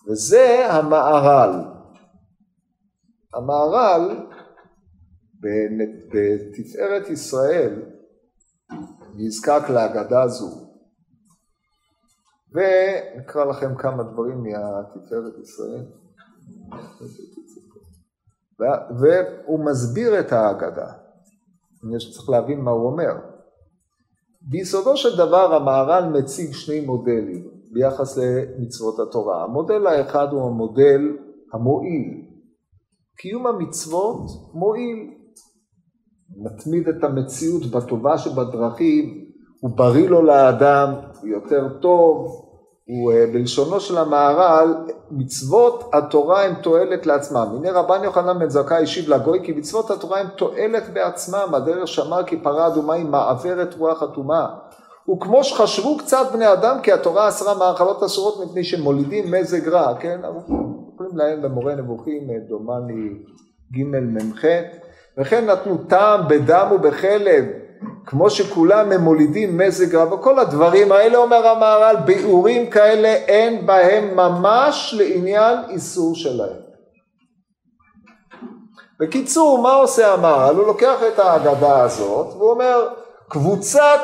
וזה 0.07 0.67
המהר"ל. 0.71 1.51
המהר"ל 3.33 4.27
בתפארת 6.11 7.09
ישראל 7.09 7.81
נזקק 9.15 9.69
להגדה 9.69 10.27
זו. 10.27 10.63
ונקרא 12.53 13.45
לכם 13.45 13.75
כמה 13.75 14.03
דברים 14.03 14.43
מהתפארת 14.43 15.33
ישראל. 15.43 15.85
והוא 18.59 19.65
מסביר 19.65 20.19
את 20.19 20.31
ההגדה. 20.31 20.91
צריך 22.13 22.29
להבין 22.29 22.61
מה 22.61 22.71
הוא 22.71 22.91
אומר. 22.91 23.13
ביסודו 24.41 24.97
של 24.97 25.17
דבר 25.17 25.55
המהר"ל 25.55 26.09
מציג 26.09 26.51
שני 26.53 26.85
מודלים 26.85 27.47
ביחס 27.71 28.17
למצוות 28.17 28.99
התורה. 28.99 29.43
המודל 29.43 29.87
האחד 29.87 30.27
הוא 30.31 30.47
המודל 30.47 31.17
המועיל. 31.53 32.21
קיום 33.17 33.47
המצוות 33.47 34.21
מועיל. 34.53 35.13
מתמיד 36.37 36.87
את 36.87 37.03
המציאות 37.03 37.65
בטובה 37.65 38.17
שבדרכים, 38.17 39.25
הוא 39.61 39.77
בריא 39.77 40.09
לו 40.09 40.21
לאדם, 40.21 40.93
הוא 41.21 41.27
יותר 41.27 41.79
טוב, 41.81 42.27
הוא 42.87 43.11
אה, 43.11 43.25
בלשונו 43.33 43.79
של 43.79 43.97
המהר"ל, 43.97 44.75
מצוות 45.11 45.89
התורה 45.93 46.45
הן 46.45 46.53
תועלת 46.53 47.05
לעצמם. 47.05 47.47
הנה 47.55 47.71
רבן 47.71 48.03
יוחנן 48.03 48.39
בן 48.39 48.49
זכאי 48.49 48.83
השיב 48.83 49.09
לגוי 49.09 49.39
כי 49.43 49.51
מצוות 49.51 49.91
התורה 49.91 50.19
הן 50.19 50.27
תועלת 50.37 50.89
בעצמם, 50.93 51.47
הדרך 51.53 51.87
שמר 51.87 52.23
כי 52.23 52.37
פרה 52.37 52.67
אדומה 52.67 52.93
היא 52.93 53.05
מעברת 53.05 53.75
רוח 53.77 54.03
אטומה. 54.03 54.47
וכמו 55.09 55.43
שחשבו 55.43 55.97
קצת 55.97 56.25
בני 56.33 56.53
אדם 56.53 56.77
כי 56.83 56.91
התורה 56.91 57.29
אסרה 57.29 57.57
מאכלות 57.57 58.03
אסורות 58.03 58.45
מפני 58.45 58.63
שמולידים 58.63 59.31
מזג 59.31 59.67
רע, 59.67 59.97
כן? 59.99 60.21
קוראים 60.97 61.17
להם 61.17 61.41
במורה 61.41 61.75
נבוכים, 61.75 62.29
אה, 62.29 62.35
דומני 62.49 63.09
ג' 63.73 63.83
מ"ח, 63.85 64.45
וכן 65.17 65.45
נתנו 65.45 65.77
טעם 65.77 66.27
בדם 66.27 66.67
ובחלב 66.75 67.45
כמו 68.05 68.29
שכולם 68.29 68.91
הם 68.91 69.01
מולידים 69.01 69.57
מזג 69.57 69.95
רב, 69.95 70.11
וכל 70.11 70.39
הדברים 70.39 70.91
האלה 70.91 71.17
אומר 71.17 71.47
המהר"ל, 71.47 71.95
ביאורים 72.05 72.69
כאלה 72.69 73.07
אין 73.07 73.65
בהם 73.65 74.15
ממש 74.15 74.95
לעניין 74.97 75.57
איסור 75.69 76.15
שלהם. 76.15 76.63
בקיצור, 78.99 79.61
מה 79.61 79.73
עושה 79.73 80.13
המהר"ל? 80.13 80.55
הוא 80.55 80.67
לוקח 80.67 80.97
את 81.13 81.19
ההגדה 81.19 81.81
הזאת 81.81 82.27
והוא 82.27 82.49
אומר, 82.51 82.87
קבוצת 83.29 84.01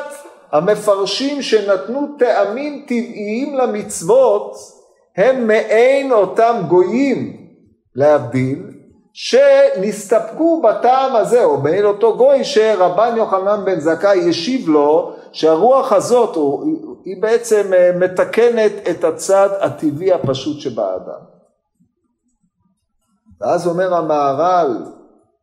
המפרשים 0.52 1.42
שנתנו 1.42 2.16
טעמים 2.18 2.84
טבעיים 2.88 3.54
למצוות 3.56 4.56
הם 5.16 5.46
מעין 5.46 6.12
אותם 6.12 6.62
גויים 6.68 7.36
להבדיל, 7.94 8.69
שנסתפקו 9.12 10.62
בטעם 10.62 11.16
הזה, 11.16 11.44
או 11.44 11.62
בין 11.62 11.84
אותו 11.84 12.16
גוי 12.16 12.44
שרבן 12.44 13.16
יוחנן 13.16 13.64
בן 13.64 13.80
זכאי 13.80 14.28
השיב 14.28 14.68
לו 14.68 15.12
שהרוח 15.32 15.92
הזאת 15.92 16.36
היא 17.04 17.22
בעצם 17.22 17.70
אה, 17.72 17.90
מתקנת 17.98 18.72
את 18.90 19.04
הצד 19.04 19.48
הטבעי 19.60 20.12
הפשוט 20.12 20.60
שבאדם. 20.60 21.20
ואז 23.40 23.66
אומר 23.66 23.94
המהר"ל, 23.94 24.84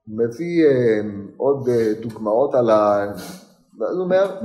מביא 0.07 0.65
אה, 0.65 1.01
עוד 1.37 1.69
אה, 1.69 1.93
דוגמאות 2.01 2.55
על 2.55 2.69
ה... 2.69 3.05
ואז 3.79 3.95
הוא 3.95 4.03
אומר, 4.03 4.39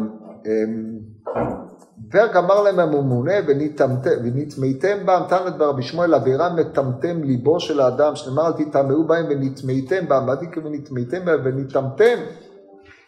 פרק 2.11 2.37
אמר 2.37 2.63
להם 2.63 2.79
הממונה 2.79 3.33
ונטמאתם 3.47 5.07
בם, 5.07 5.23
תנת 5.29 5.57
ברבי 5.57 5.83
שמואל 5.83 6.15
אבירה 6.15 6.49
מטמטם 6.49 7.23
ליבו 7.25 7.61
של 7.61 7.81
האדם, 7.81 8.17
שנאמר 8.17 8.47
אל 8.47 8.53
תטמאו 8.53 9.05
בהם 9.05 9.27
ונטמאתם 9.29 10.09
בם, 10.09 10.27
מה 10.27 10.35
דיקה 10.35 10.61
ונטמאתם 10.65 11.25
בהם 11.25 11.41
ונטמאתם? 11.45 12.19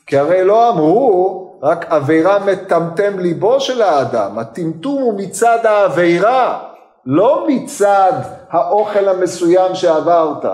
כי 0.07 0.19
הרי 0.19 0.45
לא 0.45 0.71
אמרו 0.71 1.41
רק 1.63 1.93
אבירה 1.93 2.39
מטמטם 2.45 3.19
ליבו 3.19 3.61
של 3.61 3.83
האדם, 3.83 4.39
הטמטום 4.39 5.03
הוא 5.03 5.15
מצד 5.19 5.59
האבירה, 5.67 6.63
לא 7.07 7.47
מצד 7.49 8.13
האוכל 8.51 9.09
המסוים 9.09 9.75
שעברת. 9.75 10.45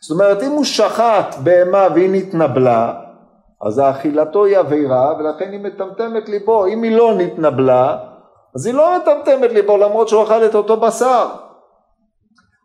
זאת 0.00 0.10
אומרת 0.10 0.42
אם 0.42 0.50
הוא 0.50 0.64
שחט 0.64 1.34
בהמה 1.42 1.88
והיא 1.94 2.10
נתנבלה 2.12 3.03
אז 3.66 3.78
האכילתו 3.78 4.44
היא 4.44 4.58
עבירה 4.58 5.14
ולכן 5.18 5.52
היא 5.52 5.60
מטמטמת 5.60 6.28
ליבו. 6.28 6.66
אם 6.66 6.82
היא 6.82 6.96
לא 6.96 7.14
נתנבלה, 7.14 7.96
אז 8.54 8.66
היא 8.66 8.74
לא 8.74 8.98
מטמטמת 8.98 9.52
ליבו 9.52 9.76
למרות 9.76 10.08
שהוא 10.08 10.22
אכל 10.22 10.44
את 10.44 10.54
אותו 10.54 10.76
בשר. 10.76 11.26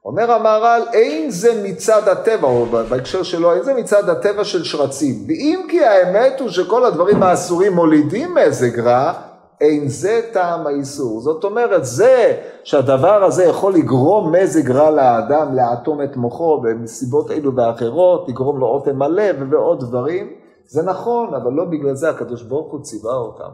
אומר 0.05 0.31
המהר"ל, 0.31 0.81
אין 0.93 1.29
זה 1.29 1.61
מצד 1.63 2.07
הטבע, 2.07 2.47
או 2.47 2.65
בהקשר 2.65 3.23
שלו, 3.23 3.53
אין 3.53 3.63
זה 3.63 3.73
מצד 3.73 4.09
הטבע 4.09 4.43
של 4.43 4.63
שרצים. 4.63 5.15
ואם 5.27 5.65
כי 5.69 5.85
האמת 5.85 6.39
הוא 6.39 6.49
שכל 6.49 6.85
הדברים 6.85 7.23
האסורים 7.23 7.73
מולידים 7.73 8.35
מזג 8.35 8.79
רע, 8.79 9.13
אין 9.61 9.87
זה 9.87 10.21
טעם 10.33 10.67
האיסור. 10.67 11.21
זאת 11.21 11.43
אומרת, 11.43 11.85
זה 11.85 12.37
שהדבר 12.63 13.23
הזה 13.23 13.43
יכול 13.43 13.73
לגרום 13.73 14.35
מזג 14.35 14.71
רע 14.71 14.91
לאדם, 14.91 15.55
לאטום 15.55 16.01
את 16.01 16.15
מוחו 16.15 16.61
במסיבות 16.61 17.31
אלו 17.31 17.55
ואחרות, 17.55 18.29
לגרום 18.29 18.59
לו 18.59 18.67
אוטם 18.67 18.95
מלא 18.95 19.23
ועוד 19.49 19.79
דברים, 19.79 20.33
זה 20.69 20.83
נכון, 20.83 21.33
אבל 21.33 21.51
לא 21.51 21.65
בגלל 21.65 21.95
זה 21.95 22.09
הקדוש 22.09 22.43
ברוך 22.43 22.71
הוא 22.71 22.83
ציווה 22.83 23.13
אותם. 23.13 23.49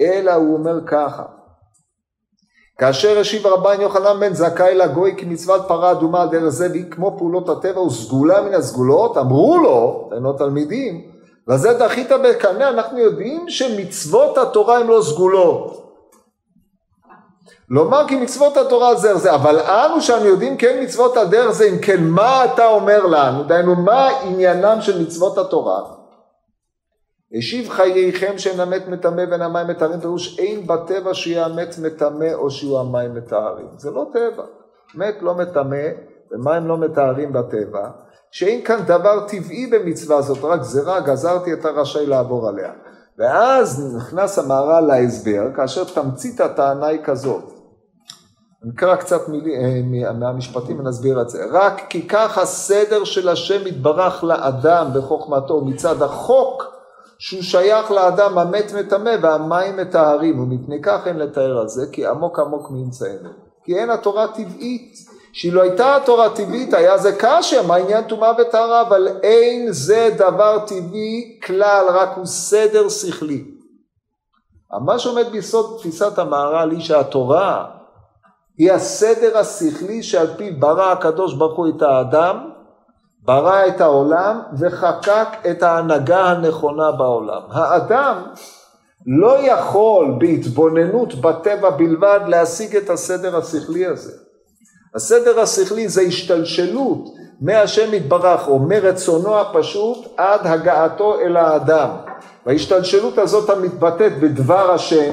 אלא 0.00 0.34
הוא 0.34 0.54
אומר 0.54 0.86
ככה, 0.86 1.22
כאשר 2.78 3.18
השיב 3.18 3.46
רבן 3.46 3.80
יוחנן 3.80 4.20
בן 4.20 4.34
זכאי 4.34 4.74
לגוי 4.74 5.14
כי 5.16 5.24
מצוות 5.24 5.62
פרה 5.68 5.90
אדומה 5.90 6.22
על 6.22 6.28
דרך 6.28 6.48
זה 6.48 6.68
והיא 6.70 6.90
כמו 6.90 7.18
פעולות 7.18 7.48
הטבע 7.48 7.80
וסגולה 7.80 8.42
מן 8.42 8.54
הסגולות, 8.54 9.16
אמרו 9.16 9.58
לו, 9.58 10.10
אינו 10.14 10.32
תלמידים, 10.32 11.10
לזה 11.48 11.72
דחית 11.72 12.10
בקנה, 12.24 12.68
אנחנו 12.68 12.98
יודעים 12.98 13.48
שמצוות 13.48 14.38
התורה 14.38 14.78
הן 14.78 14.86
לא 14.86 15.02
סגולות. 15.02 15.90
לומר 17.68 18.08
כי 18.08 18.16
מצוות 18.16 18.56
התורה 18.56 18.88
על 18.88 18.94
דרך 19.02 19.18
זה, 19.18 19.34
אבל 19.34 19.60
אנו 19.60 20.00
שאנו 20.00 20.24
יודעים 20.24 20.56
כן 20.56 20.80
מצוות 20.82 21.16
על 21.16 21.28
דרך 21.28 21.50
זה, 21.50 21.64
אם 21.64 21.78
כן 21.82 22.04
מה 22.04 22.44
אתה 22.44 22.66
אומר 22.66 23.06
לנו, 23.06 23.42
דהיינו 23.42 23.74
מה 23.74 24.08
עניינם 24.08 24.80
של 24.80 25.02
מצוות 25.02 25.38
התורה? 25.38 25.99
השיב 27.38 27.68
חייכם 27.68 28.38
שאין 28.38 28.60
המת 28.60 28.88
מטמא 28.88 29.22
ואין 29.30 29.42
המים 29.42 29.66
מטהרים, 29.66 30.00
פירוש 30.00 30.38
אין 30.38 30.66
בטבע 30.66 31.14
שיהיה 31.14 31.44
המת 31.44 31.74
מטמא 31.82 32.32
או 32.34 32.50
שיהיו 32.50 32.80
המים 32.80 33.14
מטהרים. 33.14 33.68
זה 33.76 33.90
לא 33.90 34.06
טבע. 34.12 34.44
מת 34.94 35.14
לא 35.20 35.34
מטמא 35.34 35.86
ומים 36.32 36.66
לא 36.68 36.76
מטהרים 36.76 37.32
בטבע, 37.32 37.88
שאין 38.30 38.64
כאן 38.64 38.80
דבר 38.86 39.28
טבעי 39.28 39.66
במצווה 39.66 40.22
זאת, 40.22 40.44
רק 40.44 40.60
גזירה, 40.60 41.00
גזרתי 41.00 41.52
את 41.52 41.64
הרשאי 41.64 42.06
לעבור 42.06 42.48
עליה. 42.48 42.72
ואז 43.18 43.96
נכנס 43.96 44.38
המהר"ל 44.38 44.80
להסבר, 44.80 45.42
כאשר 45.56 45.84
תמצית 45.84 46.40
הטענה 46.40 46.86
היא 46.86 47.00
כזאת. 47.04 47.52
נקרא 48.64 48.96
קצת 48.96 49.28
מילי, 49.28 49.56
אה, 49.56 50.12
מהמשפטים 50.12 50.80
ונסביר 50.80 51.20
את 51.20 51.28
זה. 51.28 51.44
רק 51.52 51.82
כי 51.88 52.08
כך 52.08 52.38
הסדר 52.38 53.04
של 53.04 53.28
השם 53.28 53.66
יתברך 53.66 54.24
לאדם 54.24 54.90
בחוכמתו 54.94 55.64
מצד 55.64 56.02
החוק 56.02 56.64
שהוא 57.20 57.42
שייך 57.42 57.90
לאדם 57.90 58.38
המת 58.38 58.72
מטמא 58.72 59.16
והמים 59.22 59.76
מטהרים, 59.76 60.40
ומפני 60.40 60.82
כך 60.82 61.06
אין 61.06 61.16
לתאר 61.16 61.58
על 61.58 61.68
זה, 61.68 61.86
כי 61.92 62.06
עמוק 62.06 62.38
עמוק 62.38 62.70
ממצאנו. 62.70 63.28
כי 63.64 63.78
אין 63.78 63.90
התורה 63.90 64.28
טבעית. 64.28 64.94
שאילו 65.32 65.56
לא 65.56 65.62
הייתה 65.62 65.96
התורה 65.96 66.30
טבעית, 66.36 66.74
היה 66.74 66.98
זה 66.98 67.16
קשה, 67.18 67.62
מה 67.66 67.76
עניין 67.76 68.04
טומאה 68.04 68.32
וטהרה, 68.38 68.80
אבל 68.80 69.08
אין 69.22 69.72
זה 69.72 70.10
דבר 70.16 70.58
טבעי 70.66 71.38
כלל, 71.42 71.86
רק 71.88 72.08
הוא 72.16 72.26
סדר 72.26 72.88
שכלי. 72.88 73.44
מה 74.80 74.98
שעומד 74.98 75.26
ביסוד 75.32 75.76
תפיסת 75.78 76.18
המהר"ל 76.18 76.70
היא 76.70 76.80
שהתורה 76.80 77.66
היא 78.58 78.72
הסדר 78.72 79.38
השכלי 79.38 80.02
שעל 80.02 80.26
פיו 80.36 80.52
ברא 80.58 80.92
הקדוש 80.92 81.34
ברוך 81.34 81.56
הוא 81.56 81.68
את 81.76 81.82
האדם, 81.82 82.49
ברא 83.24 83.66
את 83.66 83.80
העולם 83.80 84.40
וחקק 84.58 85.28
את 85.50 85.62
ההנהגה 85.62 86.24
הנכונה 86.24 86.92
בעולם. 86.92 87.40
האדם 87.50 88.16
לא 89.06 89.38
יכול 89.38 90.14
בהתבוננות 90.18 91.14
בטבע 91.14 91.70
בלבד 91.70 92.20
להשיג 92.26 92.76
את 92.76 92.90
הסדר 92.90 93.36
השכלי 93.36 93.86
הזה. 93.86 94.12
הסדר 94.94 95.40
השכלי 95.40 95.88
זה 95.88 96.00
השתלשלות 96.00 97.08
מהשם 97.40 97.94
יתברך 97.94 98.48
או 98.48 98.58
מרצונו 98.58 99.40
הפשוט 99.40 99.98
עד 100.16 100.40
הגעתו 100.44 101.20
אל 101.20 101.36
האדם. 101.36 101.88
וההשתלשלות 102.46 103.18
הזאת 103.18 103.50
המתבטאת 103.50 104.20
בדבר 104.20 104.70
השם 104.70 105.12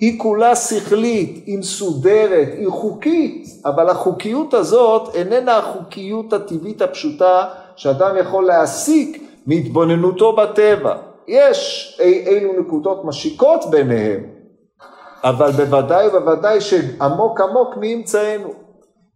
היא 0.00 0.18
כולה 0.18 0.56
שכלית, 0.56 1.42
היא 1.46 1.58
מסודרת, 1.58 2.48
היא 2.58 2.68
חוקית, 2.68 3.48
אבל 3.64 3.88
החוקיות 3.88 4.54
הזאת 4.54 5.14
איננה 5.14 5.56
החוקיות 5.58 6.32
הטבעית 6.32 6.82
הפשוטה 6.82 7.44
שאדם 7.76 8.16
יכול 8.16 8.46
להסיק 8.46 9.22
מהתבוננותו 9.46 10.32
בטבע. 10.32 10.96
יש 11.28 11.98
אי 12.00 12.26
אילו 12.26 12.60
נקודות 12.60 13.04
משיקות 13.04 13.64
ביניהם, 13.70 14.20
אבל 15.24 15.50
בוודאי 15.50 16.06
ובוודאי 16.06 16.60
שעמוק 16.60 17.40
עמוק 17.40 17.76
מאמצענו. 17.76 18.48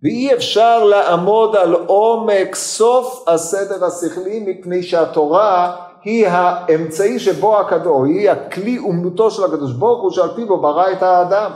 ואי 0.03 0.35
אפשר 0.35 0.85
לעמוד 0.85 1.57
על 1.57 1.73
עומק 1.73 2.55
סוף 2.55 3.25
הסדר 3.29 3.85
השכלי 3.85 4.45
מפני 4.47 4.83
שהתורה 4.83 5.77
היא 6.05 6.27
האמצעי 6.29 7.19
שבו 7.19 7.61
הקדוש, 7.61 8.09
היא 8.09 8.31
הכלי 8.31 8.79
אומנותו 8.79 9.31
של 9.31 9.45
הקדוש 9.45 9.73
ברוך 9.73 10.03
הוא 10.03 10.11
שעל 10.11 10.29
פיו 10.35 10.49
הוא 10.49 10.63
ברא 10.63 10.93
את 10.93 11.03
האדם. 11.03 11.51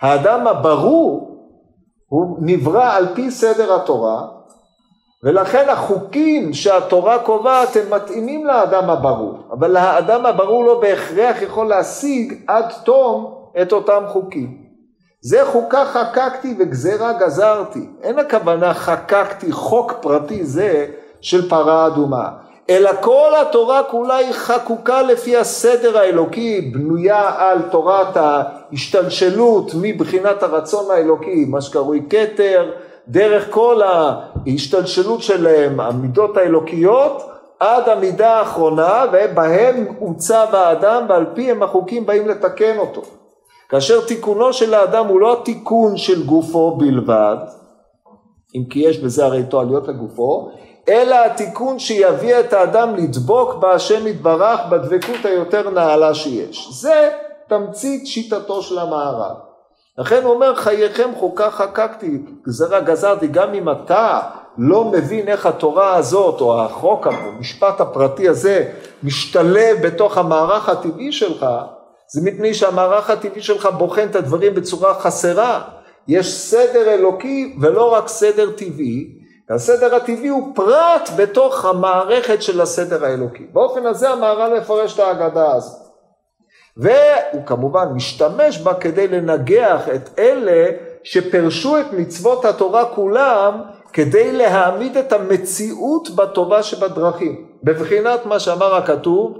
האדם 0.00 0.46
הברור 0.46 1.38
הוא 2.08 2.36
נברא 2.40 2.96
על 2.96 3.06
פי 3.14 3.30
סדר 3.30 3.74
התורה 3.74 4.26
ולכן 5.24 5.68
החוקים 5.68 6.52
שהתורה 6.52 7.18
קובעת 7.18 7.76
הם 7.76 7.94
מתאימים 7.94 8.46
לאדם 8.46 8.90
הברור 8.90 9.38
אבל 9.52 9.76
האדם 9.76 10.26
הברור 10.26 10.64
לא 10.64 10.80
בהכרח 10.80 11.42
יכול 11.42 11.66
להשיג 11.66 12.42
עד 12.46 12.64
תום 12.84 13.34
את 13.62 13.72
אותם 13.72 14.02
חוקים. 14.08 14.68
זה 15.20 15.44
חוקה 15.44 15.84
חקקתי 15.84 16.56
וגזרה 16.58 17.12
גזרתי. 17.12 17.86
אין 18.02 18.18
הכוונה 18.18 18.74
חקקתי 18.74 19.52
חוק 19.52 19.92
פרטי 20.00 20.44
זה 20.44 20.86
של 21.20 21.48
פרה 21.48 21.86
אדומה. 21.86 22.28
אלא 22.70 22.90
כל 23.00 23.32
התורה 23.40 23.82
כולה 23.82 24.16
היא 24.16 24.32
חקוקה 24.32 25.02
לפי 25.02 25.36
הסדר 25.36 25.98
האלוקי, 25.98 26.60
בנויה 26.60 27.30
על 27.38 27.58
תורת 27.70 28.16
ההשתלשלות 28.16 29.72
מבחינת 29.80 30.42
הרצון 30.42 30.90
האלוקי, 30.90 31.44
מה 31.44 31.60
שקרוי 31.60 32.06
כתר, 32.10 32.70
דרך 33.08 33.46
כל 33.50 33.80
ההשתלשלות 33.82 35.22
שלהם, 35.22 35.80
המידות 35.80 36.36
האלוקיות, 36.36 37.22
עד 37.60 37.88
המידה 37.88 38.36
האחרונה, 38.36 39.04
ובהם 39.12 39.86
עוצב 39.98 40.46
האדם, 40.52 41.06
ועל 41.08 41.26
פיהם 41.34 41.62
החוקים 41.62 42.06
באים 42.06 42.28
לתקן 42.28 42.78
אותו. 42.78 43.02
כאשר 43.68 44.00
תיקונו 44.00 44.52
של 44.52 44.74
האדם 44.74 45.06
הוא 45.06 45.20
לא 45.20 45.32
התיקון 45.32 45.96
של 45.96 46.26
גופו 46.26 46.76
בלבד, 46.76 47.36
אם 48.54 48.64
כי 48.70 48.78
יש 48.78 48.98
בזה 48.98 49.24
הרי 49.24 49.42
תועליות 49.42 49.88
לגופו, 49.88 50.50
אלא 50.88 51.16
התיקון 51.26 51.78
שיביא 51.78 52.40
את 52.40 52.52
האדם 52.52 52.96
לדבוק 52.96 53.54
בהשם 53.54 54.06
יתברך 54.06 54.60
בדבקות 54.70 55.24
היותר 55.24 55.70
נעלה 55.70 56.14
שיש. 56.14 56.68
זה 56.72 57.10
תמצית 57.48 58.06
שיטתו 58.06 58.62
של 58.62 58.78
המערב. 58.78 59.36
לכן 59.98 60.22
הוא 60.24 60.34
אומר 60.34 60.54
חייכם 60.54 61.10
חוקה 61.16 61.50
חקקתי, 61.50 62.18
גזרה 62.46 62.80
גזרתי, 62.80 63.26
גם 63.26 63.54
אם 63.54 63.70
אתה 63.70 64.20
לא 64.58 64.84
מבין 64.84 65.28
איך 65.28 65.46
התורה 65.46 65.96
הזאת 65.96 66.40
או 66.40 66.60
החוק, 66.60 67.06
המשפט 67.06 67.80
הפרטי 67.80 68.28
הזה 68.28 68.72
משתלב 69.02 69.86
בתוך 69.86 70.18
המערך 70.18 70.68
הטבעי 70.68 71.12
שלך, 71.12 71.46
זה 72.12 72.20
מפני 72.30 72.54
שהמערך 72.54 73.10
הטבעי 73.10 73.42
שלך 73.42 73.68
בוחן 73.78 74.06
את 74.10 74.16
הדברים 74.16 74.54
בצורה 74.54 74.94
חסרה. 74.94 75.62
יש 76.08 76.34
סדר 76.34 76.94
אלוקי 76.94 77.56
ולא 77.60 77.92
רק 77.92 78.08
סדר 78.08 78.50
טבעי, 78.50 79.17
הסדר 79.50 79.94
הטבעי 79.94 80.28
הוא 80.28 80.52
פרט 80.54 81.10
בתוך 81.16 81.64
המערכת 81.64 82.42
של 82.42 82.60
הסדר 82.60 83.04
האלוקי. 83.04 83.46
באופן 83.52 83.86
הזה 83.86 84.10
המהר"ל 84.10 84.58
מפרש 84.58 84.94
את 84.94 84.98
ההגדה 84.98 85.52
הזאת. 85.52 85.88
והוא 86.76 87.46
כמובן 87.46 87.88
משתמש 87.94 88.58
בה 88.58 88.74
כדי 88.74 89.08
לנגח 89.08 89.88
את 89.94 90.18
אלה 90.18 90.66
שפרשו 91.02 91.80
את 91.80 91.86
מצוות 91.92 92.44
התורה 92.44 92.84
כולם 92.84 93.62
כדי 93.92 94.32
להעמיד 94.32 94.96
את 94.96 95.12
המציאות 95.12 96.10
בטובה 96.10 96.62
שבדרכים. 96.62 97.46
בבחינת 97.64 98.26
מה 98.26 98.40
שאמר 98.40 98.74
הכתוב, 98.74 99.38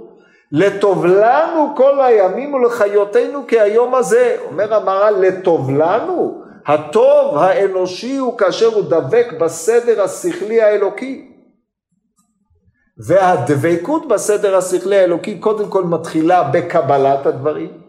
לטוב 0.51 1.05
לנו 1.05 1.73
כל 1.75 2.01
הימים 2.01 2.53
ולחיותנו 2.53 3.43
כהיום 3.47 3.95
הזה. 3.95 4.37
אומר 4.45 4.73
המהר"ל, 4.73 5.15
לטוב 5.19 5.69
לנו? 5.69 6.48
הטוב 6.69 7.37
האנושי 7.37 8.17
הוא 8.17 8.37
כאשר 8.37 8.65
הוא 8.65 8.83
דבק 8.83 9.27
בסדר 9.39 10.01
השכלי 10.01 10.61
האלוקי. 10.61 11.31
והדבקות 13.05 14.07
בסדר 14.07 14.57
השכלי 14.57 14.97
האלוקי 14.97 15.39
קודם 15.39 15.69
כל 15.69 15.83
מתחילה 15.83 16.43
בקבלת 16.43 17.25
הדברים, 17.25 17.81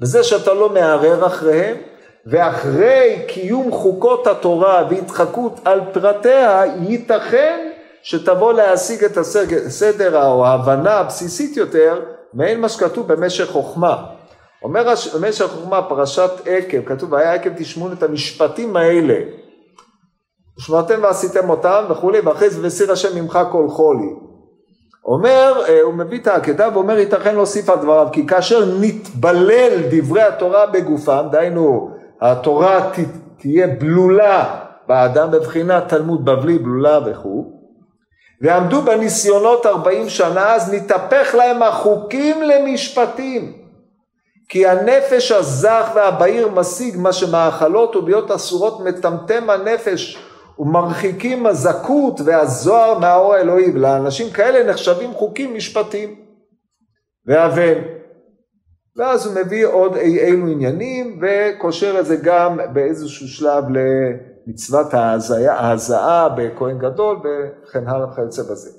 בזה 0.00 0.24
שאתה 0.24 0.54
לא 0.54 0.68
מערער 0.68 1.26
אחריהם, 1.26 1.76
ואחרי 2.26 3.24
קיום 3.28 3.72
חוקות 3.72 4.26
התורה 4.26 4.86
והתחקות 4.90 5.60
על 5.64 5.80
פרטיה, 5.92 6.62
ייתכן 6.88 7.70
שתבוא 8.02 8.52
להשיג 8.52 9.04
את 9.04 9.16
הסדר 9.16 10.26
או 10.26 10.46
ההבנה 10.46 10.94
הבסיסית 10.94 11.56
יותר, 11.56 12.00
מעין 12.34 12.60
מה 12.60 12.68
שכתוב 12.68 13.12
במשך 13.12 13.50
חוכמה. 13.50 14.15
אומר 14.62 14.94
במשך 15.14 15.44
חוכמה 15.44 15.82
פרשת 15.82 16.30
עקב, 16.46 16.82
כתוב 16.84 17.12
והיה 17.12 17.32
עקב 17.32 17.50
תשמעון 17.56 17.92
את 17.92 18.02
המשפטים 18.02 18.76
האלה 18.76 19.14
ושמרתם 20.58 21.02
ועשיתם 21.02 21.50
אותם 21.50 21.84
וכולי 21.90 22.20
ואחרי 22.20 22.50
זה 22.50 22.66
וסיר 22.66 22.92
השם 22.92 23.22
ממך 23.22 23.38
כל 23.52 23.68
חולי. 23.68 24.08
אומר, 25.04 25.62
אה, 25.68 25.80
הוא 25.82 25.94
מביא 25.94 26.18
את 26.18 26.26
העקדה 26.26 26.68
ואומר 26.74 26.98
ייתכן 26.98 27.34
להוסיף 27.34 27.70
על 27.70 27.78
דבריו 27.78 28.08
כי 28.12 28.26
כאשר 28.26 28.64
נתבלל 28.80 29.72
דברי 29.90 30.22
התורה 30.22 30.66
בגופם, 30.66 31.26
דהיינו 31.30 31.90
התורה 32.20 32.90
ת, 32.92 32.98
תהיה 33.38 33.66
בלולה 33.66 34.60
באדם 34.88 35.30
בבחינת 35.30 35.88
תלמוד 35.88 36.24
בבלי 36.24 36.58
בלולה 36.58 37.00
וכו' 37.06 37.52
ועמדו 38.42 38.82
בניסיונות 38.82 39.66
ארבעים 39.66 40.08
שנה 40.08 40.54
אז 40.54 40.74
נתהפך 40.74 41.34
להם 41.34 41.62
החוקים 41.62 42.42
למשפטים 42.42 43.65
כי 44.48 44.66
הנפש 44.66 45.32
הזך 45.32 45.90
והבהיר 45.94 46.48
משיג 46.48 46.96
מה 46.96 47.12
שמאכלות 47.12 47.96
וביות 47.96 48.30
אסורות 48.30 48.80
מטמטם 48.80 49.50
הנפש 49.50 50.18
ומרחיקים 50.58 51.46
הזכות 51.46 52.20
והזוהר 52.24 52.98
מהאור 52.98 53.34
האלוהי. 53.34 53.70
ולאנשים 53.70 54.30
כאלה 54.30 54.70
נחשבים 54.70 55.12
חוקים 55.12 55.54
משפטיים. 55.54 56.14
והבן. 57.26 57.82
ואז 58.96 59.26
הוא 59.26 59.34
מביא 59.34 59.66
עוד 59.66 59.96
אי 59.96 60.18
אילו 60.18 60.48
עניינים 60.48 61.20
וקושר 61.22 62.00
את 62.00 62.06
זה 62.06 62.16
גם 62.16 62.58
באיזשהו 62.72 63.28
שלב 63.28 63.64
למצוות 64.46 64.94
ההזעה 64.94 66.28
בכהן 66.28 66.78
גדול 66.78 67.16
וכן 67.16 67.88
הלאה 67.88 68.12
וכיוצא 68.12 68.42
בזה. 68.42 68.70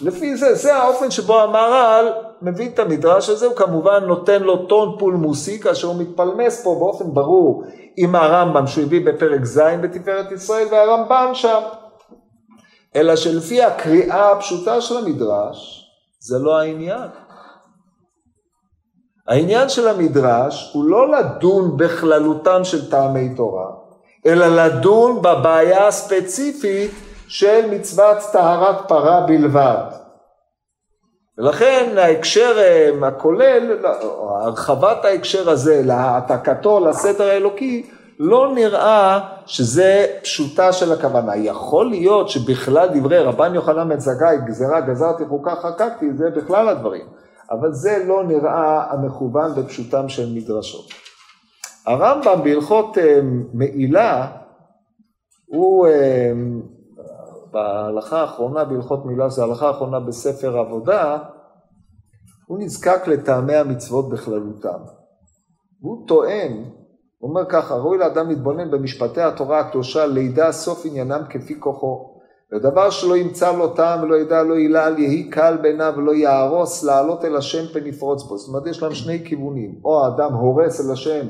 לפי 0.00 0.36
זה, 0.36 0.54
זה 0.54 0.76
האופן 0.76 1.10
שבו 1.10 1.40
המהר"ל 1.40 2.12
מבין 2.42 2.70
את 2.74 2.78
המדרש 2.78 3.28
הזה, 3.28 3.46
הוא 3.46 3.56
כמובן 3.56 4.04
נותן 4.04 4.42
לו 4.42 4.66
טון 4.66 4.96
פולמוסי 4.98 5.60
כאשר 5.60 5.86
הוא 5.86 5.96
מתפלמס 5.96 6.64
פה 6.64 6.76
באופן 6.78 7.14
ברור 7.14 7.64
עם 7.96 8.14
הרמב"ם 8.14 8.66
שהוא 8.66 8.84
הביא 8.84 9.06
בפרק 9.06 9.44
ז' 9.44 9.60
בתפארת 9.82 10.32
ישראל 10.32 10.66
והרמב"ם 10.70 11.30
שם. 11.34 11.60
אלא 12.96 13.16
שלפי 13.16 13.62
הקריאה 13.62 14.32
הפשוטה 14.32 14.80
של 14.80 14.96
המדרש, 14.96 15.88
זה 16.20 16.38
לא 16.38 16.58
העניין. 16.58 17.08
העניין 19.28 19.68
של 19.68 19.88
המדרש 19.88 20.70
הוא 20.74 20.84
לא 20.84 21.12
לדון 21.12 21.76
בכללותם 21.76 22.64
של 22.64 22.90
טעמי 22.90 23.34
תורה, 23.36 23.70
אלא 24.26 24.46
לדון 24.46 25.22
בבעיה 25.22 25.86
הספציפית 25.86 26.90
של 27.32 27.70
מצוות 27.70 28.16
טהרת 28.32 28.88
פרה 28.88 29.20
בלבד. 29.26 29.84
ולכן 31.38 31.94
ההקשר 31.98 32.54
אה, 32.58 33.08
הכולל, 33.08 33.86
או 34.02 34.38
הרחבת 34.38 35.04
ההקשר 35.04 35.50
הזה 35.50 35.82
להעתקתו 35.84 36.80
לסדר 36.86 37.28
האלוקי, 37.28 37.90
לא 38.18 38.54
נראה 38.54 39.20
שזה 39.46 40.06
פשוטה 40.22 40.72
של 40.72 40.92
הכוונה. 40.92 41.36
יכול 41.36 41.90
להיות 41.90 42.28
שבכלל 42.28 42.88
דברי 42.94 43.18
רבן 43.18 43.54
יוחנן 43.54 43.88
בן 43.88 43.98
זכאי, 43.98 44.36
גזרה 44.46 44.80
גזרתי 44.80 45.24
חוקה 45.28 45.54
חקקתי, 45.54 46.06
זה 46.16 46.30
בכלל 46.36 46.68
הדברים. 46.68 47.06
אבל 47.50 47.72
זה 47.72 48.04
לא 48.06 48.24
נראה 48.24 48.92
המכוון 48.92 49.54
בפשוטם 49.54 50.08
של 50.08 50.26
מדרשות. 50.34 50.84
הרמב"ם 51.86 52.44
בהלכות 52.44 52.98
אה, 52.98 53.20
מעילה, 53.52 54.26
הוא 55.46 55.86
אה, 55.86 56.32
בהלכה 57.52 58.20
האחרונה 58.20 58.64
בהלכות 58.64 59.06
מילה, 59.06 59.28
זו 59.28 59.42
ההלכה 59.42 59.68
האחרונה 59.68 60.00
בספר 60.00 60.58
עבודה, 60.58 61.18
הוא 62.46 62.58
נזקק 62.58 63.06
לטעמי 63.06 63.54
המצוות 63.54 64.08
בכללותם. 64.08 64.78
הוא 65.80 66.06
טוען, 66.08 66.52
הוא 67.18 67.30
אומר 67.30 67.44
ככה, 67.48 67.74
ראוי 67.74 67.98
לאדם 67.98 68.28
להתבונן 68.28 68.70
במשפטי 68.70 69.20
התורה 69.20 69.60
הקדושה, 69.60 70.06
לידע 70.06 70.52
סוף 70.52 70.86
עניינם 70.86 71.22
כפי 71.30 71.60
כוחו. 71.60 72.12
ודבר 72.54 72.90
שלא 72.90 73.16
ימצא 73.16 73.52
לו 73.52 73.68
טעם 73.68 74.02
ולא 74.02 74.16
ידע 74.16 74.42
לא 74.42 74.54
ילל, 74.54 74.94
יהי 74.98 75.30
קל 75.30 75.58
בעיניו 75.62 75.94
ולא 75.96 76.14
יהרוס, 76.14 76.84
לעלות 76.84 77.24
אל 77.24 77.36
השם 77.36 77.72
פן 77.72 77.86
יפרוץ 77.86 78.22
בו. 78.22 78.38
זאת 78.38 78.48
אומרת, 78.48 78.66
יש 78.66 78.82
להם 78.82 78.94
שני 78.94 79.24
כיוונים, 79.24 79.80
או 79.84 80.04
האדם 80.04 80.34
הורס 80.34 80.86
אל 80.86 80.92
השם, 80.92 81.26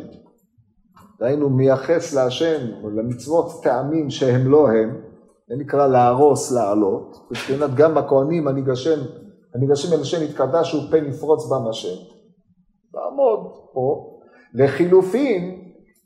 דהיינו 1.20 1.50
מייחס 1.50 2.14
להשם, 2.14 2.66
או 2.82 2.90
למצוות 2.90 3.62
טעמים 3.62 4.10
שהם 4.10 4.50
לא 4.50 4.68
הם, 4.68 5.11
זה 5.52 5.58
נקרא 5.58 5.86
להרוס, 5.86 6.52
לעלות, 6.52 7.26
מבחינת 7.30 7.74
גם 7.74 7.98
הכהנים 7.98 8.48
הניגשים, 8.48 8.98
הניגשים 9.54 9.92
אל 9.92 10.00
השם 10.00 10.22
יתקדש 10.22 10.72
הוא 10.72 10.82
פן 10.90 11.04
יפרוץ 11.08 11.46
בם 11.46 11.68
השם. 11.68 11.96
לעמוד 12.94 13.52
פה. 13.72 14.18
לחילופין, 14.54 15.60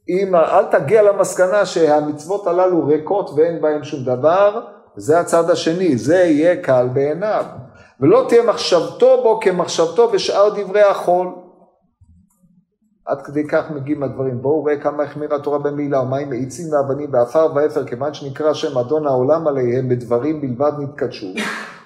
אם 0.09 0.35
אל 0.35 0.65
תגיע 0.65 1.03
למסקנה 1.03 1.67
שהמצוות 1.67 2.47
הללו 2.47 2.87
ריקות 2.87 3.31
ואין 3.37 3.63
בהן 3.63 3.85
שום 3.85 4.05
דבר, 4.05 4.61
זה 4.97 5.21
הצד 5.21 5.51
השני, 5.51 5.97
זה 5.97 6.17
יהיה 6.17 6.63
קל 6.63 6.89
בעיניו. 6.93 7.45
ולא 8.01 8.25
תהיה 8.29 8.43
מחשבתו 8.43 9.23
בו 9.23 9.41
כמחשבתו 9.41 10.09
בשאר 10.09 10.49
דברי 10.49 10.83
החול. 10.83 11.29
עד 13.07 13.23
כדי 13.23 13.47
כך 13.49 13.71
מגיעים 13.71 14.03
הדברים. 14.03 14.43
בואו 14.43 14.65
ראה 14.65 14.77
כמה 14.77 15.03
החמירה 15.03 15.37
התורה 15.37 15.59
במילה, 15.59 16.01
ומים 16.01 16.31
מאיצים 16.31 16.73
ואבנים 16.73 17.09
ועפר 17.13 17.49
ואפר, 17.55 17.87
כיוון 17.87 18.15
שנקרא 18.15 18.53
שם 18.53 18.79
אדון 18.79 19.07
העולם 19.07 19.47
עליהם, 19.47 19.89
בדברים 19.89 20.41
בלבד 20.41 20.73
נתקדשו. 20.79 21.27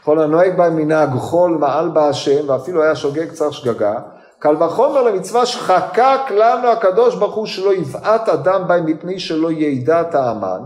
כל 0.04 0.20
הנוהג 0.20 0.56
בהם 0.56 0.76
מנהג 0.76 1.10
חול 1.10 1.50
מעל 1.50 1.88
בה 1.88 2.08
השם, 2.08 2.48
ואפילו 2.48 2.82
היה 2.82 2.94
שוגג 2.94 3.30
צריך 3.32 3.52
שגגה. 3.52 3.94
קל 4.38 4.62
וחומר 4.62 5.02
למצווה 5.02 5.46
שחקק 5.46 6.20
לנו 6.30 6.68
הקדוש 6.68 7.14
ברוך 7.14 7.34
הוא 7.34 7.46
שלא 7.46 7.74
יבעט 7.74 8.28
אדם 8.28 8.62
בהם 8.68 8.86
מפני 8.86 9.18
שלא 9.18 9.52
ידע 9.52 10.02
טעמן, 10.02 10.60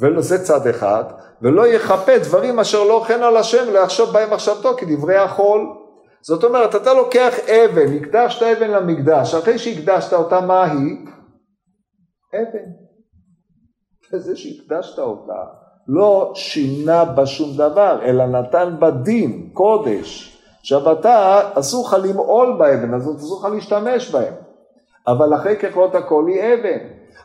וזה 0.00 0.44
צד 0.44 0.66
אחד, 0.66 1.04
ולא 1.42 1.68
יכפה 1.68 2.18
דברים 2.18 2.60
אשר 2.60 2.84
לא 2.84 3.04
חן 3.06 3.22
על 3.22 3.36
השם 3.36 3.72
להחשוב 3.72 4.10
בהם 4.10 4.30
מחשבתו 4.30 4.76
כדברי 4.76 5.16
החול. 5.16 5.66
זאת 6.22 6.44
אומרת, 6.44 6.74
אתה 6.74 6.94
לוקח 6.94 7.34
אבן, 7.38 7.96
הקדשת 7.96 8.42
אבן 8.42 8.70
למקדש, 8.70 9.34
אחרי 9.34 9.58
שהקדשת 9.58 10.12
אותה, 10.12 10.40
מה 10.40 10.64
היא? 10.64 10.96
אבן. 12.34 12.68
וזה 14.12 14.36
שהקדשת 14.36 14.98
אותה 14.98 15.44
לא 15.88 16.32
שינה 16.34 17.04
בה 17.04 17.26
שום 17.26 17.56
דבר, 17.56 17.98
אלא 18.04 18.26
נתן 18.26 18.76
בה 18.78 18.90
דין, 18.90 19.50
קודש. 19.52 20.38
עכשיו 20.60 20.92
אתה, 20.92 21.40
אסור 21.54 21.86
לך 21.86 21.96
למעול 22.04 22.56
באבן 22.58 22.94
הזאת, 22.94 23.16
אסור 23.16 23.40
לך 23.40 23.54
להשתמש 23.54 24.10
בהם. 24.10 24.34
אבל 25.06 25.34
אחרי 25.34 25.56
ככלות 25.56 25.94
הכל 25.94 26.24
היא 26.28 26.40
אבן. 26.40 26.78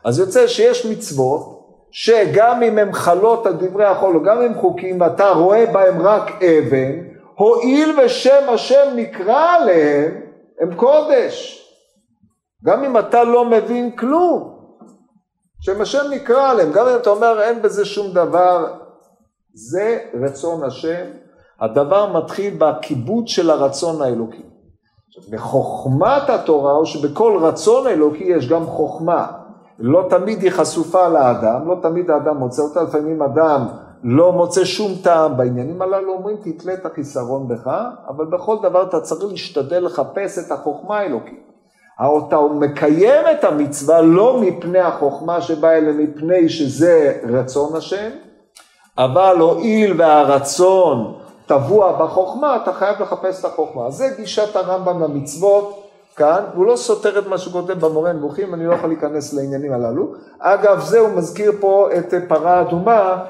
אז 0.04 0.20
יוצא 0.20 0.48
שיש 0.48 0.86
מצוות 0.86 1.64
שגם 1.92 2.64
אם 2.64 2.78
הם 2.78 2.94
חלות 2.94 3.46
על 3.46 3.54
דברי 3.54 3.86
החול, 3.86 4.16
או 4.16 4.24
גם 4.24 4.42
אם 4.42 4.54
חוקים, 4.54 5.02
ואתה 5.02 5.30
רואה 5.30 5.66
בהם 5.66 6.02
רק 6.02 6.44
אבן, 6.44 7.13
הואיל 7.36 8.00
ושם 8.00 8.50
השם 8.50 8.94
נקרא 8.96 9.56
עליהם, 9.56 10.22
הם 10.60 10.76
קודש. 10.76 11.60
גם 12.66 12.84
אם 12.84 12.98
אתה 12.98 13.24
לא 13.24 13.46
מבין 13.46 13.92
כלום, 13.92 14.54
שם 15.62 15.82
השם 15.82 16.04
נקרא 16.12 16.52
עליהם, 16.52 16.72
גם 16.72 16.88
אם 16.88 16.96
אתה 16.96 17.10
אומר 17.10 17.42
אין 17.42 17.62
בזה 17.62 17.86
שום 17.86 18.14
דבר, 18.14 18.74
זה 19.54 20.00
רצון 20.24 20.64
השם. 20.64 21.06
הדבר 21.62 22.12
מתחיל 22.12 22.58
בכיבוד 22.58 23.28
של 23.28 23.50
הרצון 23.50 24.02
האלוקי. 24.02 24.44
בחוכמת 25.30 26.30
התורה, 26.30 26.72
או 26.72 26.86
שבכל 26.86 27.38
רצון 27.42 27.88
אלוקי 27.88 28.24
יש 28.24 28.50
גם 28.50 28.66
חוכמה. 28.66 29.28
לא 29.80 30.08
תמיד 30.10 30.42
היא 30.42 30.52
חשופה 30.52 31.08
לאדם, 31.08 31.68
לא 31.68 31.76
תמיד 31.82 32.10
האדם 32.10 32.38
מוצא 32.38 32.62
אותה, 32.62 32.84
לפעמים 32.84 33.22
אדם 33.22 33.68
לא 34.04 34.32
מוצא 34.32 34.66
שום 34.66 34.92
טעם 35.04 35.38
בעניינים 35.38 35.82
הללו, 35.82 36.14
אומרים 36.14 36.38
תתלה 36.44 36.74
את 36.74 36.86
החיסרון 36.86 37.48
בך, 37.48 37.72
אבל 38.08 38.26
בכל 38.26 38.58
דבר 38.64 38.84
אתה 38.84 39.02
צריך 39.02 39.32
להשתדל 39.32 39.86
לחפש 39.86 40.40
את 40.40 40.52
החוכמה 40.52 40.98
האלוקית. 40.98 41.44
אתה 42.28 42.40
מקיים 42.60 43.26
את 43.32 43.44
המצווה 43.44 44.02
לא 44.02 44.42
מפני 44.42 44.80
החוכמה 44.80 45.42
שבאה 45.42 45.78
אלא 45.78 45.92
מפני 45.92 46.50
שזה 46.50 47.20
רצון 47.30 47.76
השם, 47.76 48.10
אבל 48.98 49.38
הואיל 49.40 50.02
והרצון 50.02 51.14
טבוע 51.46 52.06
בחוכמה, 52.06 52.56
אתה 52.56 52.74
חייב 52.74 53.02
לחפש 53.02 53.40
את 53.40 53.46
החוכמה. 53.46 53.90
זה 53.90 54.10
גישת 54.18 54.56
הרמב"ם 54.56 55.04
למצוות. 55.04 55.80
כאן, 56.16 56.44
והוא 56.54 56.66
לא 56.66 56.76
סותר 56.76 57.20
את 57.20 57.28
מה 57.28 57.38
שהוא 57.38 57.54
כותב 57.54 57.86
במורה 57.86 58.14
נבוכים, 58.14 58.54
אני 58.54 58.68
לא 58.68 58.74
יכול 58.74 58.90
להיכנס 58.90 59.34
לעניינים 59.34 59.74
הללו. 59.74 60.14
אגב, 60.40 60.80
זה 60.80 61.00
הוא 61.00 61.10
מזכיר 61.10 61.52
פה 61.60 61.90
את 61.98 62.14
פרה 62.28 62.62
אדומה, 62.62 63.24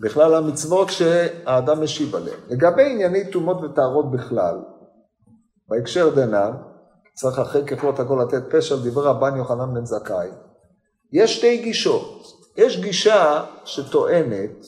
בכלל 0.00 0.34
המצוות 0.34 0.90
שהאדם 0.90 1.82
משיב 1.82 2.14
עליהן. 2.14 2.38
לגבי 2.48 2.90
ענייני 2.90 3.30
טומאות 3.30 3.64
וטהרות 3.64 4.10
בכלל, 4.10 4.58
בהקשר 5.68 6.14
דנן, 6.14 6.52
צריך 7.14 7.38
אחרי 7.38 7.64
ככלות 7.64 8.00
הכל 8.00 8.22
לתת 8.22 8.54
פשע 8.54 8.74
לדברי 8.74 9.04
רבן 9.04 9.36
יוחנן 9.36 9.74
בן 9.74 9.84
זכאי. 9.84 10.28
יש 11.12 11.36
שתי 11.36 11.56
גישות. 11.56 12.24
יש 12.56 12.80
גישה 12.80 13.44
שטוענת 13.64 14.64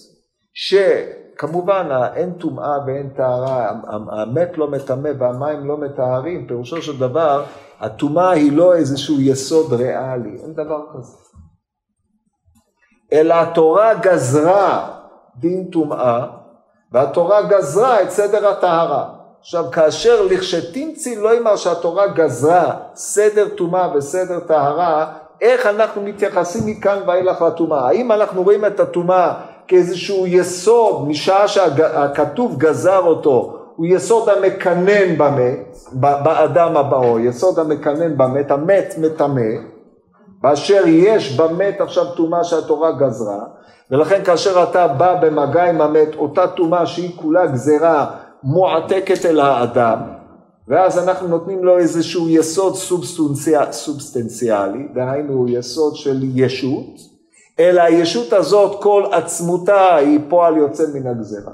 ש... 0.54 0.74
כמובן 1.40 1.88
אין 2.14 2.32
טומאה 2.32 2.78
ואין 2.86 3.10
טהרה, 3.10 3.72
המת 4.10 4.58
לא 4.58 4.70
מטמא 4.70 5.10
והמים 5.18 5.66
לא 5.66 5.76
מטהרים, 5.76 6.46
פירושו 6.46 6.82
של 6.82 6.98
דבר, 6.98 7.44
הטומאה 7.80 8.30
היא 8.30 8.52
לא 8.52 8.74
איזשהו 8.74 9.20
יסוד 9.20 9.72
ריאלי, 9.72 10.38
אין 10.42 10.52
דבר 10.52 10.82
כזה. 10.92 11.16
אלא 13.12 13.34
התורה 13.34 13.94
גזרה 13.94 14.99
דין 15.36 15.64
טומאה, 15.72 16.26
והתורה 16.92 17.42
גזרה 17.42 18.02
את 18.02 18.10
סדר 18.10 18.48
הטהרה. 18.48 19.04
עכשיו, 19.40 19.64
כאשר 19.72 20.22
לכשתמצי 20.22 21.16
לא 21.16 21.38
אמר 21.38 21.56
שהתורה 21.56 22.06
גזרה 22.06 22.72
סדר 22.94 23.48
טומאה 23.48 23.88
וסדר 23.94 24.40
טהרה, 24.40 25.12
איך 25.40 25.66
אנחנו 25.66 26.02
מתייחסים 26.02 26.66
מכאן 26.66 26.98
ואילך 27.06 27.42
לטומאה? 27.42 27.86
האם 27.88 28.12
אנחנו 28.12 28.42
רואים 28.42 28.64
את 28.64 28.80
הטומאה 28.80 29.34
כאיזשהו 29.68 30.26
יסוד, 30.26 31.08
משעה 31.08 31.48
שהכתוב 31.48 32.58
גזר 32.58 32.98
אותו, 32.98 33.56
הוא 33.76 33.86
יסוד 33.86 34.28
המקנן 34.28 35.18
במת, 35.18 35.76
באדם 35.92 36.76
הבאו, 36.76 37.18
יסוד 37.18 37.58
המקנן 37.58 38.16
במת, 38.16 38.50
המת 38.50 38.94
מטמא, 38.98 39.50
באשר 40.40 40.82
יש 40.86 41.36
במת 41.36 41.80
עכשיו 41.80 42.14
טומאה 42.14 42.44
שהתורה 42.44 42.92
גזרה, 42.92 43.44
ולכן 43.90 44.24
כאשר 44.24 44.62
אתה 44.62 44.88
בא 44.88 45.20
במגע 45.20 45.64
עם 45.64 45.80
המת, 45.80 46.14
אותה 46.14 46.46
טומאה 46.46 46.86
שהיא 46.86 47.16
כולה 47.16 47.46
גזרה 47.46 48.16
מועתקת 48.42 49.26
אל 49.26 49.40
האדם, 49.40 49.98
ואז 50.68 51.08
אנחנו 51.08 51.28
נותנים 51.28 51.64
לו 51.64 51.78
איזשהו 51.78 52.28
יסוד 52.28 52.74
סובסטנציאלי, 53.70 54.88
דהיינו 54.94 55.48
יסוד 55.48 55.96
של 55.96 56.20
ישות, 56.34 57.10
אלא 57.60 57.82
הישות 57.82 58.32
הזאת 58.32 58.82
כל 58.82 59.04
עצמותה 59.12 59.94
היא 59.94 60.20
פועל 60.28 60.56
יוצא 60.56 60.82
מן 60.94 61.06
הגזרה. 61.06 61.52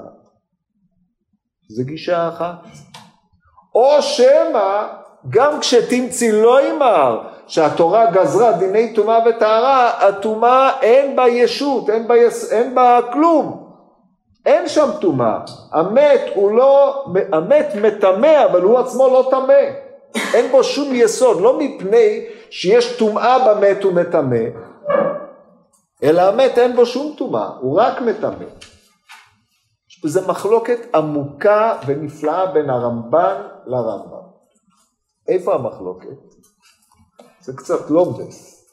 זה 1.69 1.83
גישה 1.83 2.27
אחת. 2.29 2.55
או 3.75 4.01
שמא 4.01 4.87
גם 5.29 5.59
כשתמצי 5.59 6.31
לא 6.31 6.69
ימר 6.69 7.36
שהתורה 7.47 8.11
גזרה 8.11 8.51
דיני 8.51 8.93
טומאה 8.93 9.19
וטהרה, 9.29 10.07
הטומאה 10.07 10.79
אין 10.81 11.15
בה 11.15 11.27
ישות, 11.27 11.89
אין 11.89 12.07
בה, 12.07 12.17
יס... 12.17 12.51
אין 12.51 12.75
בה 12.75 12.99
כלום. 13.13 13.67
אין 14.45 14.67
שם 14.69 14.89
טומאה. 15.01 15.39
המת 15.71 16.21
הוא 16.35 16.51
לא, 16.51 17.05
המת 17.33 17.67
מטמא 17.81 18.45
אבל 18.51 18.61
הוא 18.61 18.79
עצמו 18.79 19.07
לא 19.07 19.27
טמא. 19.31 19.87
אין 20.33 20.51
בו 20.51 20.63
שום 20.63 20.89
יסוד, 20.93 21.41
לא 21.41 21.59
מפני 21.59 22.25
שיש 22.49 22.97
טומאה 22.97 23.55
במת 23.55 23.85
ומטמא, 23.85 24.43
אלא 26.03 26.21
המת 26.21 26.57
אין 26.57 26.75
בו 26.75 26.85
שום 26.85 27.15
טומאה, 27.17 27.49
הוא 27.59 27.79
רק 27.79 28.01
מטמא. 28.01 28.45
יש 29.89 30.05
בזה 30.05 30.27
מחלוקת 30.27 30.95
עמוקה 30.95 31.77
ונפלאה 31.85 32.45
בין 32.45 32.69
הרמב"ן 32.69 33.41
לרמב"ם. 33.65 34.27
איפה 35.27 35.53
המחלוקת? 35.53 36.26
זה 37.47 37.53
קצת 37.53 37.89
לומדס. 37.89 38.65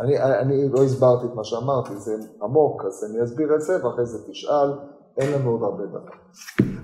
אני, 0.00 0.18
אני 0.18 0.68
לא 0.68 0.84
הסברתי 0.84 1.26
את 1.26 1.34
מה 1.34 1.44
שאמרתי, 1.44 1.96
זה 1.96 2.16
עמוק, 2.42 2.84
אז 2.84 3.04
אני 3.04 3.24
אסביר 3.24 3.54
את 3.54 3.60
זה 3.60 3.86
ואחרי 3.86 4.06
זה 4.06 4.18
תשאל, 4.30 4.72
אין 5.18 5.32
לנו 5.32 5.50
עוד 5.50 5.62
הרבה 5.62 5.86
דבר. 5.86 6.10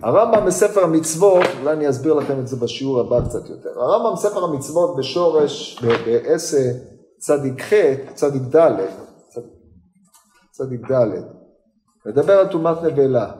הרמב"ם 0.03 0.47
בספר 0.47 0.85
המצוות, 0.85 1.47
אולי 1.61 1.73
אני 1.73 1.89
אסביר 1.89 2.15
לכם 2.15 2.41
את 2.41 2.47
זה 2.47 2.57
בשיעור 2.57 3.01
הבא 3.01 3.29
קצת 3.29 3.49
יותר. 3.49 3.81
הרמב"ם 3.81 4.13
בספר 4.13 4.45
המצוות 4.45 4.97
בשורש, 4.97 5.85
בעשה 5.85 6.73
צדיק 7.19 7.63
ח', 7.63 7.75
צדיק 8.15 8.43
ד', 8.57 8.87
צדיק 10.51 10.93
ד', 10.93 11.09
מדבר 12.07 12.39
על 12.39 12.53
טומאת 12.53 12.83
נבלה. 12.83 13.33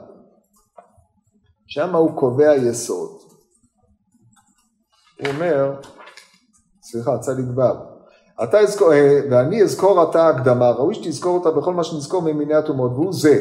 שם 1.67 1.95
הוא 1.95 2.19
קובע 2.19 2.55
יסוד. 2.55 3.09
הוא 5.19 5.27
אומר, 5.27 5.79
סליחה, 6.93 7.17
צדיק 7.17 7.45
ו', 7.55 7.61
אתה 8.43 8.59
אזכור, 8.59 8.93
אה, 8.93 9.19
ואני 9.31 9.63
אזכור 9.63 10.01
עתה 10.01 10.27
הקדמה, 10.27 10.71
ראוי 10.71 10.95
שתזכור 10.95 11.37
אותה 11.37 11.51
בכל 11.51 11.73
מה 11.73 11.83
שנזכור 11.83 12.21
ממיני 12.21 12.53
הטומאות, 12.53 12.91
והוא 12.91 13.13
זה, 13.13 13.39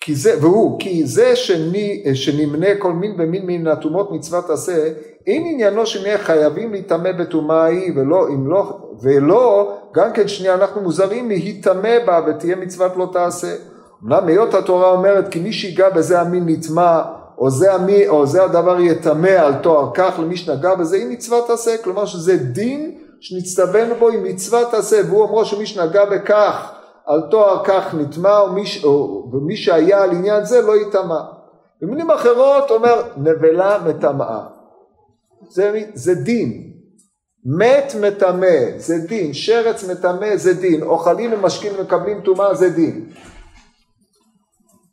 כי 0.00 0.14
זה, 0.14 0.34
והוא, 0.40 0.80
כי 0.80 1.06
זה 1.06 1.36
שני, 1.36 2.04
שנמנה 2.14 2.66
כל 2.78 2.92
מין 2.92 3.14
ומין 3.18 3.46
מן 3.46 3.66
הטומאות 3.66 4.12
מצוות 4.12 4.50
עשה, 4.50 4.88
אין 5.26 5.42
עניינו 5.46 5.86
שנהיה 5.86 6.18
חייבים 6.18 6.72
להיטמא 6.72 7.12
בטומאה 7.12 7.62
ההיא, 7.62 7.92
ולא, 7.96 8.28
אם 8.28 8.50
לא, 8.50 8.78
ולא, 9.02 9.76
גם 9.94 10.12
כן 10.12 10.28
שנייה 10.28 10.54
אנחנו 10.54 10.80
מוזרים 10.80 11.28
להיטמא 11.28 11.98
בה 12.06 12.20
ותהיה 12.26 12.56
מצוות 12.56 12.96
לא 12.96 13.10
תעשה. 13.12 13.54
אמנם 14.04 14.26
היות 14.28 14.54
התורה 14.54 14.90
אומרת 14.90 15.28
כי 15.28 15.40
מי 15.40 15.52
שיגע 15.52 15.90
בזה 15.90 16.20
המין 16.20 16.44
נטמע, 16.46 17.02
או 17.38 17.50
זה, 17.50 17.74
המי, 17.74 18.08
או 18.08 18.26
זה 18.26 18.44
הדבר 18.44 18.80
יטמא 18.80 19.28
על 19.28 19.54
תואר 19.54 19.90
כך 19.94 20.18
למי 20.18 20.36
שנגע 20.36 20.74
בזה, 20.74 20.96
היא 20.96 21.06
מצוות 21.06 21.50
עשה, 21.50 21.76
כלומר 21.84 22.06
שזה 22.06 22.36
דין 22.36 22.98
שנצטווינו 23.20 23.94
בו 23.94 24.08
עם 24.08 24.24
מצוות 24.24 24.74
עשה, 24.74 25.00
והוא 25.06 25.24
אמרו 25.24 25.44
שמי 25.44 25.66
שנגע 25.66 26.04
בכך 26.04 26.72
על 27.06 27.20
תואר 27.30 27.64
כך 27.64 27.94
נטמע, 27.94 28.42
ומי, 28.42 28.64
ומי 29.32 29.56
שהיה 29.56 30.02
על 30.02 30.10
עניין 30.10 30.44
זה 30.44 30.62
לא 30.62 30.76
יטמע. 30.76 31.20
במילים 31.82 32.10
אחרות 32.10 32.70
אומר 32.70 33.02
נבלה 33.16 33.78
מטמאה. 33.86 34.40
זה, 35.50 35.80
זה 35.94 36.14
דין. 36.14 36.68
מת 37.44 37.92
מטמא 38.00 38.56
זה 38.76 38.98
דין, 38.98 39.34
שרץ 39.34 39.84
מטמא 39.90 40.36
זה 40.36 40.54
דין, 40.54 40.82
אוכלים 40.82 41.32
ומשקים 41.32 41.72
ומקבלים 41.78 42.20
טומאה 42.20 42.54
זה 42.54 42.70
דין. 42.70 43.04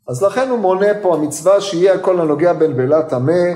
אז 0.08 0.22
לכן 0.22 0.48
הוא 0.48 0.58
מונה 0.58 0.86
פה 1.02 1.14
המצווה 1.14 1.60
שיהיה 1.60 1.94
הכל 1.94 2.20
הנוגע 2.20 2.52
בנבלה 2.52 3.02
טמא, 3.02 3.52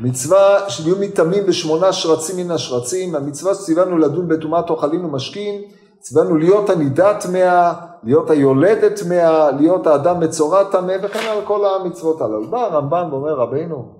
מצווה 0.00 0.70
שיהיו 0.70 0.96
מטמאים 1.00 1.46
בשמונה 1.46 1.92
שרצים 1.92 2.36
מן 2.36 2.50
השרצים, 2.50 3.14
המצווה 3.14 3.54
שציוונו 3.54 3.98
לדון 3.98 4.28
בטומאת 4.28 4.70
אוכלים 4.70 5.04
ומשקים, 5.04 5.62
ציוונו 6.00 6.36
להיות 6.36 6.70
הנידה 6.70 7.20
טמאה, 7.20 7.72
להיות 8.02 8.30
היולדת 8.30 9.00
טמאה, 9.00 9.50
להיות 9.50 9.86
האדם 9.86 10.20
מצורע 10.20 10.64
טמא 10.64 10.96
וכן 11.02 11.28
על 11.28 11.44
כל 11.46 11.66
המצוות 11.66 12.20
הללו. 12.20 12.50
בא 12.50 12.58
הרמב"ן 12.58 13.08
ואומר 13.10 13.34
רבינו, 13.34 13.94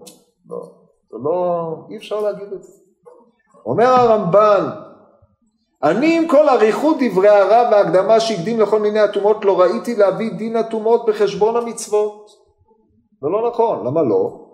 לא, 0.51 0.71
זה 1.11 1.17
לא, 1.25 1.75
אי 1.91 1.97
אפשר 1.97 2.21
להגיד 2.21 2.53
את 2.53 2.63
זה. 2.63 2.73
אומר 3.67 3.87
הרמב"ן, 3.87 4.71
אני 5.83 6.19
עם 6.19 6.29
כל 6.29 6.49
אריכות 6.49 6.97
דברי 7.01 7.29
הרב 7.29 7.67
וההקדמה 7.73 8.21
שהקדים 8.21 8.61
לכל 8.61 8.81
מיני 8.81 8.99
הטומאות 8.99 9.45
לא 9.45 9.61
ראיתי 9.61 9.97
להביא 9.97 10.33
דין 10.33 10.57
הטומאות 10.57 11.07
בחשבון 11.09 11.57
המצוות. 11.57 12.31
זה 13.23 13.29
לא 13.29 13.51
נכון, 13.51 13.87
למה 13.87 14.03
לא? 14.03 14.45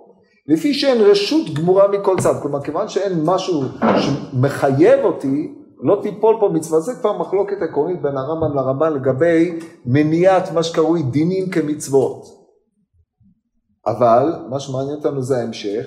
לפי 0.49 0.75
שאין 0.75 1.01
רשות 1.01 1.55
גמורה 1.55 1.89
מכל 1.89 2.16
צד, 2.20 2.35
כלומר 2.43 2.62
כיוון 2.62 2.89
שאין 2.89 3.22
משהו 3.25 3.62
שמחייב 3.99 5.05
אותי, 5.05 5.55
לא 5.83 5.99
תיפול 6.03 6.37
פה 6.41 6.49
מצווה, 6.53 6.81
זה 6.81 6.95
כבר 7.01 7.18
מחלוקת 7.18 7.57
עקרונית 7.62 8.03
בין 8.03 8.16
הרמב"ם 8.16 8.57
לרמב"ן 8.57 8.93
לגבי 8.93 9.59
מניעת 9.87 10.53
מה 10.53 10.62
שקרוי 10.62 11.03
דינים 11.03 11.51
כמצוות. 11.51 12.22
אבל 13.87 14.33
מה 14.51 14.61
שמעניין 14.61 14.97
אותנו 14.97 15.22
זה 15.22 15.37
ההמשך, 15.37 15.87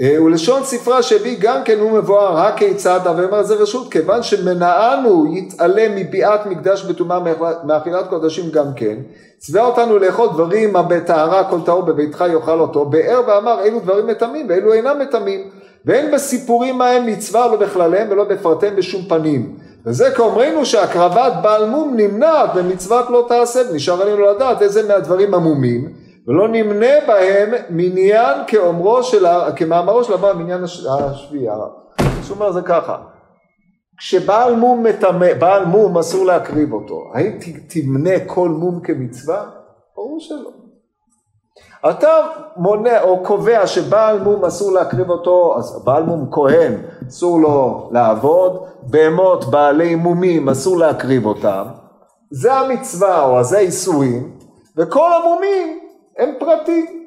ולשון 0.00 0.64
ספרה 0.64 1.02
שהביא 1.02 1.36
גם 1.40 1.64
כן 1.64 1.78
הוא 1.78 1.90
מבואר 1.90 2.38
הכיצד, 2.38 3.00
אבל 3.06 3.24
אומר 3.24 3.42
זה 3.42 3.54
רשות, 3.54 3.92
כיוון 3.92 4.22
שמנענו 4.22 5.36
יתעלם 5.36 5.96
מביאת 5.96 6.46
מקדש 6.46 6.84
בטומאה 6.84 7.20
מאכילת 7.64 8.08
קודשים 8.08 8.50
גם 8.50 8.66
כן, 8.76 8.96
צווה 9.38 9.64
אותנו 9.64 9.98
לאכול 9.98 10.28
דברים 10.28 10.72
בטהרה 10.88 11.50
כל 11.50 11.58
טהור 11.64 11.82
בביתך 11.82 12.24
יאכל 12.32 12.60
אותו, 12.60 12.84
באר 12.84 13.20
ואמר 13.26 13.62
אילו 13.62 13.80
דברים 13.80 14.06
מטמאים 14.06 14.46
ואילו 14.48 14.72
אינם 14.72 14.98
מטמאים, 15.00 15.40
ואין 15.84 16.10
בסיפורים 16.10 16.80
ההם 16.80 17.06
מצווה 17.06 17.46
לא 17.48 17.56
בכלליהם 17.56 18.08
ולא 18.10 18.24
בפרטיהם 18.24 18.76
בשום 18.76 19.02
פנים. 19.08 19.54
וזה 19.86 20.10
כאומרנו 20.10 20.66
שהקרבת 20.66 21.32
בעל 21.42 21.66
מום 21.66 21.94
נמנעת 21.96 22.54
במצוות 22.54 23.10
לא 23.10 23.24
תעשה, 23.28 23.60
ונשאר 23.70 24.02
עלינו 24.02 24.20
לדעת 24.20 24.62
איזה 24.62 24.88
מהדברים 24.88 25.34
עמומים 25.34 26.03
ולא 26.28 26.48
נמנה 26.48 26.94
בהם 27.06 27.50
מניין 27.70 28.38
כאומרו 28.46 29.02
של, 29.02 29.26
כמאמרו 29.56 30.04
של 30.04 30.12
הבא 30.12 30.32
מניין 30.32 30.64
השביעי. 30.64 31.48
זאת 32.20 32.36
אומרת 32.36 32.54
זה 32.54 32.62
ככה, 32.62 32.96
כשבעל 33.98 34.56
מום 34.56 34.82
מטמא, 34.82 35.34
בעל 35.38 35.64
מום 35.64 35.98
אסור 35.98 36.26
להקריב 36.26 36.72
אותו, 36.72 37.02
האם 37.14 37.38
תמנה 37.68 38.10
כל 38.26 38.48
מום 38.48 38.80
כמצווה? 38.80 39.44
ברור 39.96 40.20
שלא. 40.20 40.50
אתה 41.90 42.08
מונה 42.56 43.02
או 43.02 43.24
קובע 43.24 43.66
שבעל 43.66 44.18
מום 44.18 44.44
אסור 44.44 44.72
להקריב 44.72 45.10
אותו, 45.10 45.54
אז 45.58 45.84
בעל 45.84 46.02
מום 46.02 46.28
כהן 46.32 46.72
אסור 47.08 47.40
לו 47.40 47.88
לעבוד, 47.92 48.66
בהמות 48.82 49.44
בעלי 49.44 49.94
מומים 49.94 50.48
אסור 50.48 50.76
להקריב 50.76 51.26
אותם, 51.26 51.64
זה 52.30 52.54
המצווה 52.54 53.24
או 53.24 53.44
זה 53.44 53.58
איסורים, 53.58 54.36
וכל 54.76 55.10
המומים 55.12 55.83
הם 56.18 56.34
פרטי. 56.38 57.04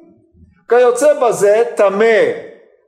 כיוצא 0.68 1.20
בזה, 1.22 1.62
טמא, 1.76 2.04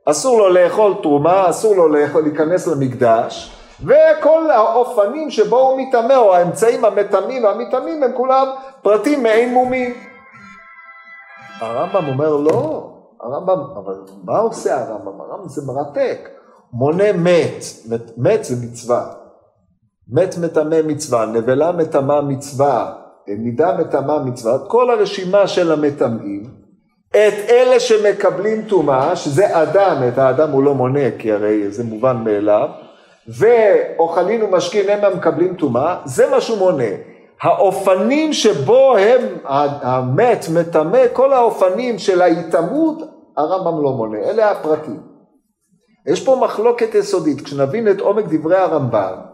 אסור 0.05 0.37
לו 0.37 0.49
לאכול 0.49 0.93
תרומה, 1.01 1.49
אסור 1.49 1.75
לו 1.75 1.87
לאכול, 1.87 2.23
להיכנס 2.23 2.67
למקדש, 2.67 3.57
וכל 3.83 4.51
האופנים 4.51 5.29
שבו 5.29 5.59
הוא 5.59 5.81
מטמא, 5.81 6.13
או 6.13 6.35
האמצעים 6.35 6.85
המטמאים 6.85 7.43
והמטמאים, 7.43 8.03
הם 8.03 8.11
כולם 8.17 8.47
פרטים 8.81 9.23
מעין 9.23 9.53
מומים. 9.53 9.93
הרמב"ם 11.61 12.07
אומר 12.07 12.35
לא, 12.35 12.91
הרמב"ם, 13.21 13.59
אבל 13.77 13.95
מה 14.23 14.37
עושה 14.39 14.81
הרמב"ם? 14.81 15.21
הרמב"ם 15.21 15.47
זה 15.47 15.61
מרתק, 15.67 16.29
מונה 16.73 17.13
מת, 17.13 17.63
מת, 17.89 18.17
מת 18.17 18.43
זה 18.43 18.65
מצווה, 18.65 19.13
מת 20.07 20.35
מטמא 20.37 20.81
מצווה, 20.85 21.25
נבלה 21.25 21.71
מטמא 21.71 22.21
מצווה, 22.21 23.00
מידה 23.27 23.77
מטמאה 23.77 24.19
מצווה, 24.23 24.59
כל 24.67 24.89
הרשימה 24.89 25.47
של 25.47 25.71
המטמאים, 25.71 26.43
את 27.09 27.49
אלה 27.49 27.79
שמקבלים 27.79 28.61
טומאה, 28.61 29.15
שזה 29.15 29.61
אדם, 29.61 29.95
את 30.07 30.17
האדם 30.17 30.51
הוא 30.51 30.63
לא 30.63 30.75
מונה, 30.75 31.11
כי 31.19 31.31
הרי 31.31 31.71
זה 31.71 31.83
מובן 31.83 32.17
מאליו, 32.23 32.69
ואוכלים 33.27 34.43
ומשקין 34.43 34.89
הם 34.89 35.03
המקבלים 35.03 35.55
טומאה, 35.55 35.97
זה 36.05 36.29
מה 36.29 36.41
שהוא 36.41 36.57
מונה. 36.57 36.83
האופנים 37.41 38.33
שבו 38.33 38.97
הם, 38.97 39.21
המת, 39.81 40.45
מטמא, 40.53 41.03
כל 41.13 41.33
האופנים 41.33 41.99
של 41.99 42.21
ההיטמעות, 42.21 42.97
הרמב"ם 43.37 43.83
לא 43.83 43.91
מונה, 43.91 44.17
אלה 44.17 44.51
הפרטים. 44.51 44.99
יש 46.07 46.25
פה 46.25 46.41
מחלוקת 46.43 46.95
יסודית, 46.95 47.41
כשנבין 47.41 47.87
את 47.87 47.99
עומק 47.99 48.25
דברי 48.29 48.57
הרמב"ם, 48.57 49.30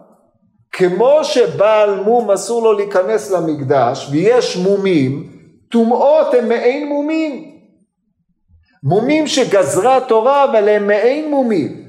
כמו 0.77 1.19
שבעל 1.23 1.99
מום 1.99 2.31
אסור 2.31 2.63
לו 2.63 2.73
להיכנס 2.73 3.31
למקדש 3.31 4.07
ויש 4.11 4.57
מומים, 4.57 5.29
טומאות 5.71 6.33
הם 6.33 6.49
מעין 6.49 6.87
מומים. 6.87 7.51
מומים 8.83 9.27
שגזרה 9.27 9.99
תורה 10.07 10.43
אבל 10.43 10.69
הם 10.69 10.87
מעין 10.87 11.29
מומים. 11.29 11.83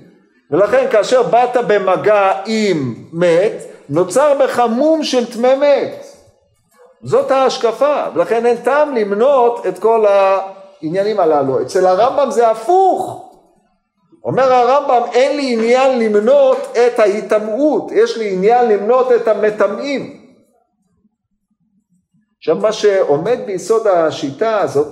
ולכן 0.51 0.86
כאשר 0.91 1.22
באת 1.22 1.57
במגע 1.66 2.32
עם 2.47 2.95
מת, 3.12 3.53
נוצר 3.89 4.39
בך 4.41 4.61
מום 4.70 5.05
של 5.05 5.32
טמא 5.32 5.55
מת. 5.57 6.05
זאת 7.03 7.30
ההשקפה, 7.30 8.03
ולכן 8.14 8.47
אין 8.47 8.57
טעם 8.57 8.95
למנות 8.95 9.66
את 9.66 9.78
כל 9.78 10.05
העניינים 10.07 11.20
הללו. 11.20 11.62
אצל 11.62 11.86
הרמב"ם 11.86 12.30
זה 12.30 12.51
הפוך. 12.51 13.28
אומר 14.25 14.53
הרמב"ם, 14.53 15.11
אין 15.12 15.37
לי 15.37 15.55
עניין 15.55 15.99
למנות 15.99 16.59
את 16.59 16.99
ההיטמעות, 16.99 17.93
יש 17.93 18.16
לי 18.16 18.33
עניין 18.35 18.69
למנות 18.69 19.12
את 19.12 19.29
המטמאים. 19.29 20.25
עכשיו 22.39 22.57
מה 22.57 22.73
שעומד 22.73 23.39
ביסוד 23.47 23.87
השיטה 23.87 24.61
הזאת, 24.61 24.87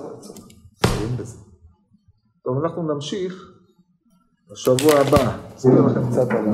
טוב, 2.43 2.63
אנחנו 2.63 2.93
נמשיך 2.93 3.51
בשבוע 4.51 4.93
הבא, 4.99 5.37
נסביר 5.55 5.81
לכם 5.81 6.11
קצת 6.11 6.31
על 6.31 6.45